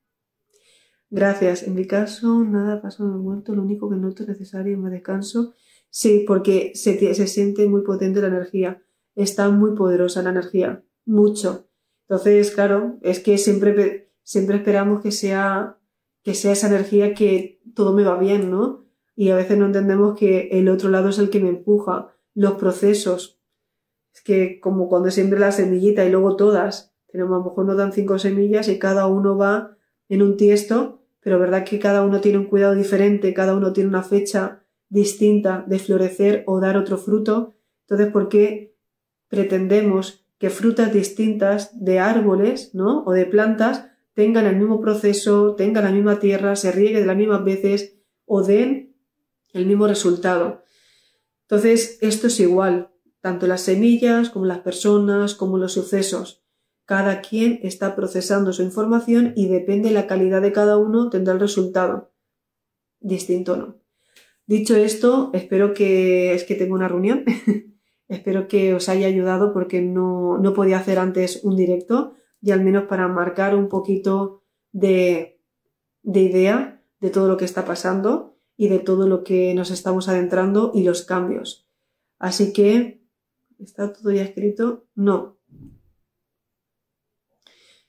Gracias. 1.11 1.63
En 1.63 1.75
mi 1.75 1.87
caso, 1.87 2.43
nada 2.45 2.83
pasa 2.83 3.05
en 3.05 3.11
el 3.11 3.19
muerto, 3.19 3.55
lo 3.55 3.63
único 3.63 3.89
que 3.89 3.97
noto 3.97 4.23
es 4.23 4.29
necesario 4.29 4.75
es 4.75 4.79
más 4.79 4.93
descanso 4.93 5.55
Sí, 5.99 6.25
porque 6.27 6.73
se, 6.75 7.15
se 7.15 7.27
siente 7.27 7.67
muy 7.69 7.83
potente 7.83 8.21
la 8.21 8.29
energía. 8.29 8.83
Está 9.15 9.49
muy 9.49 9.75
poderosa 9.75 10.23
la 10.23 10.29
energía. 10.29 10.85
Mucho. 11.07 11.71
Entonces, 12.03 12.51
claro, 12.51 12.99
es 13.01 13.21
que 13.21 13.39
siempre, 13.39 14.13
siempre 14.23 14.59
esperamos 14.59 15.01
que 15.01 15.11
sea, 15.11 15.79
que 16.23 16.35
sea 16.35 16.53
esa 16.53 16.69
energía 16.69 17.15
que 17.15 17.63
todo 17.75 17.95
me 17.95 18.05
va 18.05 18.19
bien, 18.19 18.51
¿no? 18.51 18.85
Y 19.15 19.31
a 19.31 19.37
veces 19.37 19.57
no 19.57 19.65
entendemos 19.65 20.19
que 20.19 20.49
el 20.53 20.69
otro 20.69 20.91
lado 20.91 21.09
es 21.09 21.19
el 21.19 21.31
que 21.31 21.41
me 21.41 21.49
empuja. 21.49 22.15
Los 22.35 22.57
procesos. 22.57 23.36
Es 24.17 24.23
que 24.23 24.61
como 24.61 24.89
cuando 24.89 25.11
siempre 25.11 25.39
la 25.39 25.53
semillita 25.53 26.03
y 26.07 26.11
luego 26.11 26.37
todas. 26.37 26.95
Tenemos, 27.07 27.35
a 27.35 27.39
lo 27.39 27.45
mejor 27.45 27.67
nos 27.67 27.77
dan 27.77 27.93
cinco 27.93 28.19
semillas 28.19 28.67
y 28.69 28.79
cada 28.79 29.07
uno 29.07 29.37
va 29.37 29.77
en 30.09 30.23
un 30.23 30.39
tiesto, 30.39 31.03
pero 31.21 31.39
verdad 31.39 31.65
que 31.65 31.79
cada 31.79 32.03
uno 32.03 32.23
tiene 32.23 32.39
un 32.39 32.47
cuidado 32.47 32.75
diferente, 32.75 33.35
cada 33.35 33.55
uno 33.55 33.75
tiene 33.75 33.91
una 33.91 34.03
fecha 34.03 34.63
distinta 34.89 35.67
de 35.67 35.79
florecer 35.79 36.45
o 36.47 36.61
dar 36.61 36.79
otro 36.79 36.97
fruto, 36.97 37.53
entonces 37.83 38.11
¿por 38.11 38.31
qué 38.31 38.75
pretendemos 39.29 40.25
que 40.39 40.49
frutas 40.49 40.95
distintas 40.95 41.85
de 41.85 41.99
árboles, 41.99 42.75
¿no? 42.75 43.05
o 43.05 43.13
de 43.13 43.27
plantas 43.27 43.91
tengan 44.15 44.47
el 44.47 44.57
mismo 44.57 44.81
proceso, 44.81 45.57
tengan 45.57 45.85
la 45.85 45.91
misma 45.91 46.19
tierra, 46.21 46.57
se 46.57 46.73
riegue 46.73 47.01
de 47.01 47.07
las 47.07 47.17
mismas 47.17 47.45
veces 47.45 47.99
o 48.25 48.43
den 48.43 48.97
el 49.53 49.67
mismo 49.67 49.87
resultado? 49.87 50.63
Entonces, 51.43 51.99
esto 52.01 52.29
es 52.29 52.41
igual, 52.41 52.91
tanto 53.27 53.49
las 53.49 53.63
semillas 53.63 54.31
como 54.31 54.47
las 54.47 54.61
personas, 54.61 55.35
como 55.35 55.59
los 55.59 55.73
sucesos. 55.73 56.45
Cada 56.85 57.23
quien 57.23 57.59
está 57.65 57.97
procesando 57.97 58.53
su 58.53 58.63
información 58.63 59.33
y 59.35 59.49
depende 59.49 59.89
de 59.89 59.97
la 59.97 60.07
calidad 60.07 60.41
de 60.43 60.53
cada 60.53 60.77
uno 60.77 61.11
tendrá 61.11 61.35
el 61.35 61.41
resultado. 61.41 62.13
Distinto 63.01 63.57
no. 63.57 63.81
Dicho 64.47 64.77
esto, 64.77 65.31
espero 65.35 65.75
que 65.75 66.35
es 66.35 66.45
que 66.45 66.55
tengo 66.55 66.77
una 66.77 66.87
reunión. 66.87 67.25
espero 68.09 68.47
que 68.47 68.75
os 68.75 68.89
haya 68.89 69.09
ayudado 69.09 69.53
porque 69.53 69.83
no, 69.83 70.39
no 70.39 70.55
podía 70.55 70.79
hacer 70.79 71.01
antes 71.01 71.41
un 71.43 71.57
directo 71.57 72.15
y 72.41 72.53
al 72.53 72.63
menos 72.63 72.85
para 72.85 73.09
marcar 73.09 73.57
un 73.57 73.69
poquito 73.69 74.45
de, 74.71 75.41
de 76.05 76.21
idea 76.21 76.81
de 77.01 77.11
todo 77.11 77.27
lo 77.27 77.37
que 77.37 77.45
está 77.45 77.65
pasando 77.65 78.39
y 78.57 78.69
de 78.69 78.79
todo 78.79 79.09
lo 79.09 79.25
que 79.25 79.53
nos 79.53 79.73
estamos 79.73 80.09
adentrando 80.09 80.71
y 80.73 80.85
los 80.85 81.03
cambios. 81.03 81.67
Así 82.19 82.53
que, 82.53 82.96
¿está 83.59 83.93
todo 83.93 84.13
ya 84.13 84.23
escrito? 84.23 84.87
No, 84.95 85.37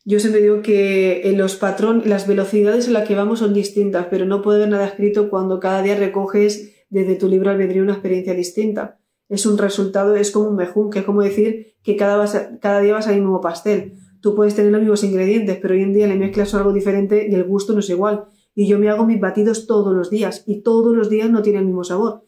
yo 0.09 0.21
siempre 0.21 0.41
digo 0.41 0.61
que 0.61 1.27
en 1.27 1.37
los 1.37 1.57
patrones, 1.57 2.07
las 2.07 2.29
velocidades 2.29 2.87
en 2.87 2.93
las 2.93 3.05
que 3.05 3.13
vamos 3.13 3.39
son 3.39 3.53
distintas, 3.53 4.07
pero 4.09 4.23
no 4.23 4.41
puede 4.41 4.59
haber 4.59 4.69
nada 4.69 4.85
escrito 4.85 5.29
cuando 5.29 5.59
cada 5.59 5.81
día 5.81 5.97
recoges 5.97 6.85
desde 6.89 7.15
tu 7.15 7.27
libro 7.27 7.49
albedrío 7.49 7.83
una 7.83 7.91
experiencia 7.91 8.33
distinta. 8.33 9.01
Es 9.27 9.45
un 9.45 9.57
resultado, 9.57 10.15
es 10.15 10.31
como 10.31 10.47
un 10.47 10.55
mejún, 10.55 10.91
que 10.91 10.99
es 10.99 11.05
como 11.05 11.23
decir 11.23 11.75
que 11.83 11.97
cada, 11.97 12.25
cada 12.61 12.79
día 12.79 12.93
vas 12.93 13.09
al 13.09 13.15
mismo 13.15 13.41
pastel. 13.41 13.95
Tú 14.21 14.33
puedes 14.33 14.55
tener 14.55 14.71
los 14.71 14.79
mismos 14.79 15.03
ingredientes, 15.03 15.57
pero 15.61 15.73
hoy 15.73 15.81
en 15.81 15.91
día 15.91 16.07
le 16.07 16.15
mezclas 16.15 16.53
algo 16.53 16.71
diferente 16.71 17.27
y 17.29 17.35
el 17.35 17.43
gusto 17.43 17.73
no 17.73 17.79
es 17.79 17.89
igual. 17.89 18.27
Y 18.55 18.65
yo 18.65 18.79
me 18.79 18.87
hago 18.87 19.05
mis 19.05 19.19
batidos 19.19 19.67
todos 19.67 19.93
los 19.93 20.09
días 20.09 20.45
y 20.47 20.61
todos 20.61 20.95
los 20.95 21.09
días 21.09 21.29
no 21.29 21.41
tienen 21.41 21.63
el 21.63 21.67
mismo 21.67 21.83
sabor. 21.83 22.26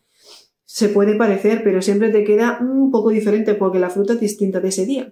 Se 0.71 0.87
puede 0.87 1.15
parecer, 1.15 1.63
pero 1.63 1.81
siempre 1.81 2.09
te 2.09 2.23
queda 2.23 2.59
un 2.61 2.91
poco 2.91 3.09
diferente 3.09 3.55
porque 3.55 3.79
la 3.79 3.89
fruta 3.89 4.13
es 4.13 4.19
distinta 4.19 4.59
de 4.59 4.67
ese 4.67 4.85
día. 4.85 5.11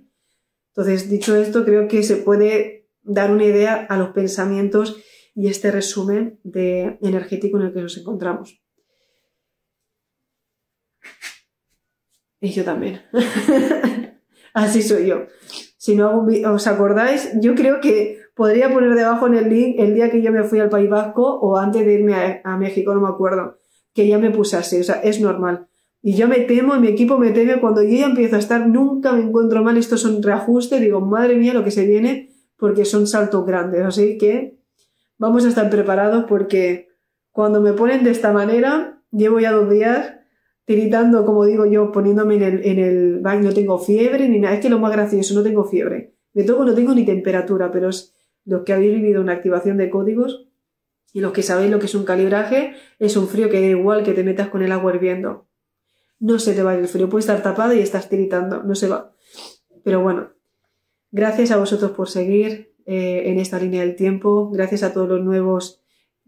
Entonces, 0.68 1.10
dicho 1.10 1.36
esto, 1.36 1.66
creo 1.66 1.88
que 1.88 2.04
se 2.04 2.18
puede 2.18 2.92
dar 3.02 3.32
una 3.32 3.46
idea 3.46 3.88
a 3.90 3.98
los 3.98 4.10
pensamientos 4.10 5.02
y 5.34 5.48
este 5.48 5.72
resumen 5.72 6.40
de 6.44 7.00
energético 7.02 7.58
en 7.58 7.66
el 7.66 7.74
que 7.74 7.82
nos 7.82 7.98
encontramos. 7.98 8.62
Y 12.40 12.52
yo 12.52 12.64
también. 12.64 13.02
Así 14.54 14.84
soy 14.84 15.08
yo. 15.08 15.26
Si 15.78 15.96
no 15.96 16.24
os 16.54 16.68
acordáis, 16.68 17.32
yo 17.42 17.56
creo 17.56 17.82
que 17.82 18.20
podría 18.36 18.72
poner 18.72 18.94
debajo 18.94 19.26
en 19.26 19.34
el 19.34 19.50
link 19.50 19.80
el 19.80 19.96
día 19.96 20.12
que 20.12 20.22
yo 20.22 20.32
me 20.32 20.44
fui 20.44 20.60
al 20.60 20.70
País 20.70 20.88
Vasco 20.88 21.24
o 21.24 21.58
antes 21.58 21.84
de 21.84 21.94
irme 21.96 22.42
a 22.44 22.58
México, 22.58 22.94
no 22.94 23.02
me 23.02 23.10
acuerdo, 23.10 23.57
que 23.98 24.08
ya 24.08 24.20
me 24.20 24.30
puse 24.30 24.56
o 24.58 24.62
sea, 24.62 25.02
es 25.04 25.20
normal. 25.20 25.70
Y 26.04 26.14
yo 26.14 26.28
me 26.28 26.42
temo, 26.42 26.76
y 26.76 26.80
mi 26.80 26.88
equipo 26.88 27.18
me 27.18 27.32
teme, 27.32 27.60
cuando 27.60 27.82
yo 27.82 27.98
ya 27.98 28.06
empiezo 28.06 28.36
a 28.36 28.40
estar, 28.40 28.70
nunca 28.70 29.12
me 29.12 29.24
encuentro 29.24 29.64
mal, 29.64 29.76
estos 29.76 30.02
son 30.02 30.22
reajustes, 30.22 30.80
digo, 30.80 31.02
madre 31.02 31.36
mía, 31.36 31.56
lo 31.56 31.64
que 31.64 31.72
se 31.72 31.84
viene, 31.88 32.30
porque 32.58 32.86
son 32.86 33.08
saltos 33.08 33.44
grandes. 33.44 33.84
Así 33.84 34.20
que 34.20 34.60
vamos 35.18 35.46
a 35.46 35.48
estar 35.48 35.68
preparados 35.72 36.26
porque 36.30 36.90
cuando 37.32 37.60
me 37.60 37.74
ponen 37.74 38.04
de 38.04 38.12
esta 38.12 38.32
manera, 38.32 39.02
llevo 39.12 39.40
ya 39.40 39.52
dos 39.52 39.68
días 39.68 40.14
tiritando, 40.66 41.26
como 41.26 41.44
digo 41.46 41.66
yo, 41.66 41.92
poniéndome 41.92 42.36
en 42.36 42.78
el, 42.78 43.20
baño, 43.22 43.46
no 43.46 43.54
tengo 43.56 43.80
fiebre 43.80 44.30
ni 44.30 44.40
nada, 44.40 44.54
es 44.54 44.62
que 44.62 44.70
lo 44.70 44.78
más 44.78 44.92
gracioso, 44.92 45.34
no 45.34 45.42
tengo 45.42 45.64
fiebre. 45.64 46.14
De 46.36 46.44
todo 46.44 46.64
no 46.66 46.76
tengo 46.76 46.94
ni 46.94 47.04
temperatura, 47.04 47.72
pero 47.72 47.90
es 47.90 48.14
los 48.46 48.62
que 48.62 48.74
habéis 48.74 48.94
vivido 48.94 49.22
una 49.22 49.34
activación 49.34 49.78
de 49.78 49.90
códigos 49.90 50.47
y 51.14 51.22
los 51.22 51.32
que 51.32 51.44
sabéis 51.44 51.72
lo 51.72 51.80
que 51.80 51.88
es 51.88 51.96
un 51.96 52.06
calibraje, 52.06 52.76
es 53.00 53.18
un 53.18 53.28
frío 53.28 53.50
que 53.50 53.62
da 53.62 53.68
igual 53.68 54.04
que 54.04 54.14
te 54.14 54.24
metas 54.24 54.50
con 54.50 54.62
el 54.62 54.72
agua 54.72 54.94
hirviendo 54.94 55.48
no 56.20 56.40
se 56.40 56.54
te 56.54 56.64
va 56.64 56.76
el 56.76 56.88
frío. 56.88 57.10
Puede 57.10 57.22
estar 57.22 57.42
tapado 57.44 57.74
y 57.74 57.80
estás 57.80 58.10
tiritando, 58.10 58.64
no 58.64 58.76
se 58.76 58.88
va. 58.88 59.14
Pero 59.84 60.02
bueno, 60.02 60.32
gracias 61.12 61.52
a 61.52 61.58
vosotros 61.58 61.92
por 61.92 62.10
seguir 62.10 62.74
eh, 62.86 63.24
en 63.26 63.40
esta 63.40 63.60
línea 63.60 63.82
del 63.82 63.96
tiempo. 63.96 64.50
Gracias 64.52 64.84
a 64.84 64.94
todos 64.94 65.10
los 65.10 65.24
nuevos 65.24 65.82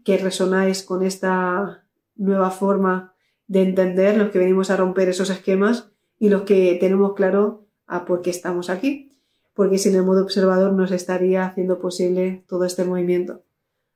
que 0.04 0.18
resonáis 0.18 0.82
con 0.82 1.02
esta 1.02 1.86
nueva 2.16 2.50
forma 2.50 3.14
de 3.46 3.62
entender, 3.62 4.16
los 4.16 4.30
que 4.30 4.38
venimos 4.38 4.70
a 4.70 4.76
romper 4.76 5.08
esos 5.08 5.30
esquemas 5.30 5.90
y 6.18 6.28
los 6.28 6.42
que 6.42 6.76
tenemos 6.80 7.14
claro 7.14 7.66
a 7.86 8.04
por 8.04 8.22
qué 8.22 8.30
estamos 8.30 8.70
aquí. 8.70 9.12
Porque 9.54 9.78
sin 9.78 9.96
el 9.96 10.04
modo 10.04 10.22
observador 10.22 10.72
nos 10.72 10.92
estaría 10.92 11.44
haciendo 11.44 11.80
posible 11.80 12.44
todo 12.46 12.64
este 12.64 12.84
movimiento. 12.84 13.42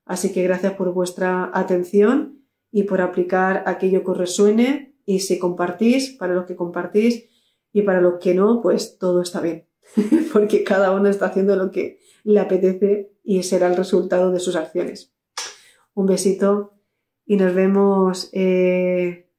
Así 0.05 0.32
que 0.32 0.42
gracias 0.42 0.74
por 0.74 0.92
vuestra 0.92 1.50
atención 1.55 2.44
y 2.70 2.84
por 2.84 3.00
aplicar 3.00 3.62
aquello 3.66 4.05
que 4.05 4.11
os 4.11 4.18
resuene. 4.18 4.96
Y 5.07 5.20
si 5.20 5.38
compartís, 5.38 6.11
para 6.11 6.34
los 6.34 6.46
que 6.46 6.57
compartís 6.57 7.26
y 7.72 7.82
para 7.82 8.00
los 8.00 8.18
que 8.20 8.34
no, 8.34 8.61
pues 8.62 8.98
todo 8.98 9.22
está 9.22 9.40
bien, 9.40 9.66
porque 10.32 10.64
cada 10.64 10.92
uno 10.92 11.09
está 11.09 11.26
haciendo 11.26 11.57
lo 11.57 11.70
que 11.70 11.98
le 12.22 12.40
apetece 12.40 13.12
y 13.22 13.42
será 13.42 13.66
el 13.68 13.76
resultado 13.76 14.30
de 14.30 14.40
sus 14.40 14.57
acciones. 14.57 15.12
Un 15.94 16.07
besito 16.07 16.74
y 17.26 17.36
nos 17.36 17.55
vemos 17.55 18.30
eh, 18.32 19.30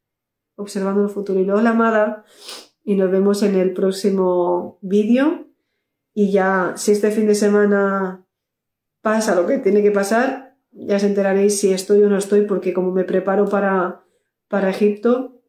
observando 0.55 1.03
el 1.03 1.09
futuro. 1.09 1.39
Y 1.39 1.45
luego 1.45 1.61
la 1.61 1.71
amada. 1.71 2.25
Y 2.83 2.95
nos 2.95 3.11
vemos 3.11 3.43
en 3.43 3.55
el 3.55 3.73
próximo 3.73 4.77
vídeo. 4.81 5.47
Y 6.13 6.31
ya 6.31 6.73
si 6.77 6.91
este 6.91 7.11
fin 7.11 7.27
de 7.27 7.35
semana 7.35 8.25
pasa 9.01 9.35
lo 9.35 9.45
que 9.45 9.57
tiene 9.57 9.83
que 9.83 9.91
pasar, 9.91 10.44
ya 10.75 10.99
se 10.99 11.07
enteraréis 11.07 11.59
si 11.59 11.73
estoy 11.73 12.03
o 12.03 12.09
no 12.09 12.17
estoy 12.17 12.41
porque 12.41 12.73
como 12.73 12.91
me 12.91 13.05
preparo 13.05 13.45
para, 13.45 14.03
para 14.47 14.69
Egipto, 14.69 15.41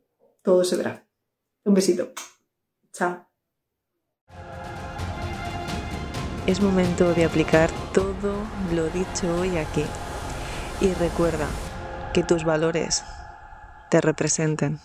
todo 0.43 0.65
se 0.65 0.77
verá. 0.77 1.07
Un 1.65 1.75
besito. 1.75 2.13
Chao. 2.93 3.27
Es 6.47 6.61
momento 6.63 7.13
de 7.13 7.25
aplicar 7.25 7.71
todo 7.93 8.37
lo 8.73 8.89
dicho 8.91 9.41
hoy 9.41 9.59
aquí. 9.59 9.85
Y 10.81 10.93
recuerda 10.95 11.49
que 12.15 12.23
tus 12.23 12.45
valores 12.45 13.03
te 13.91 14.01
representen. 14.01 14.79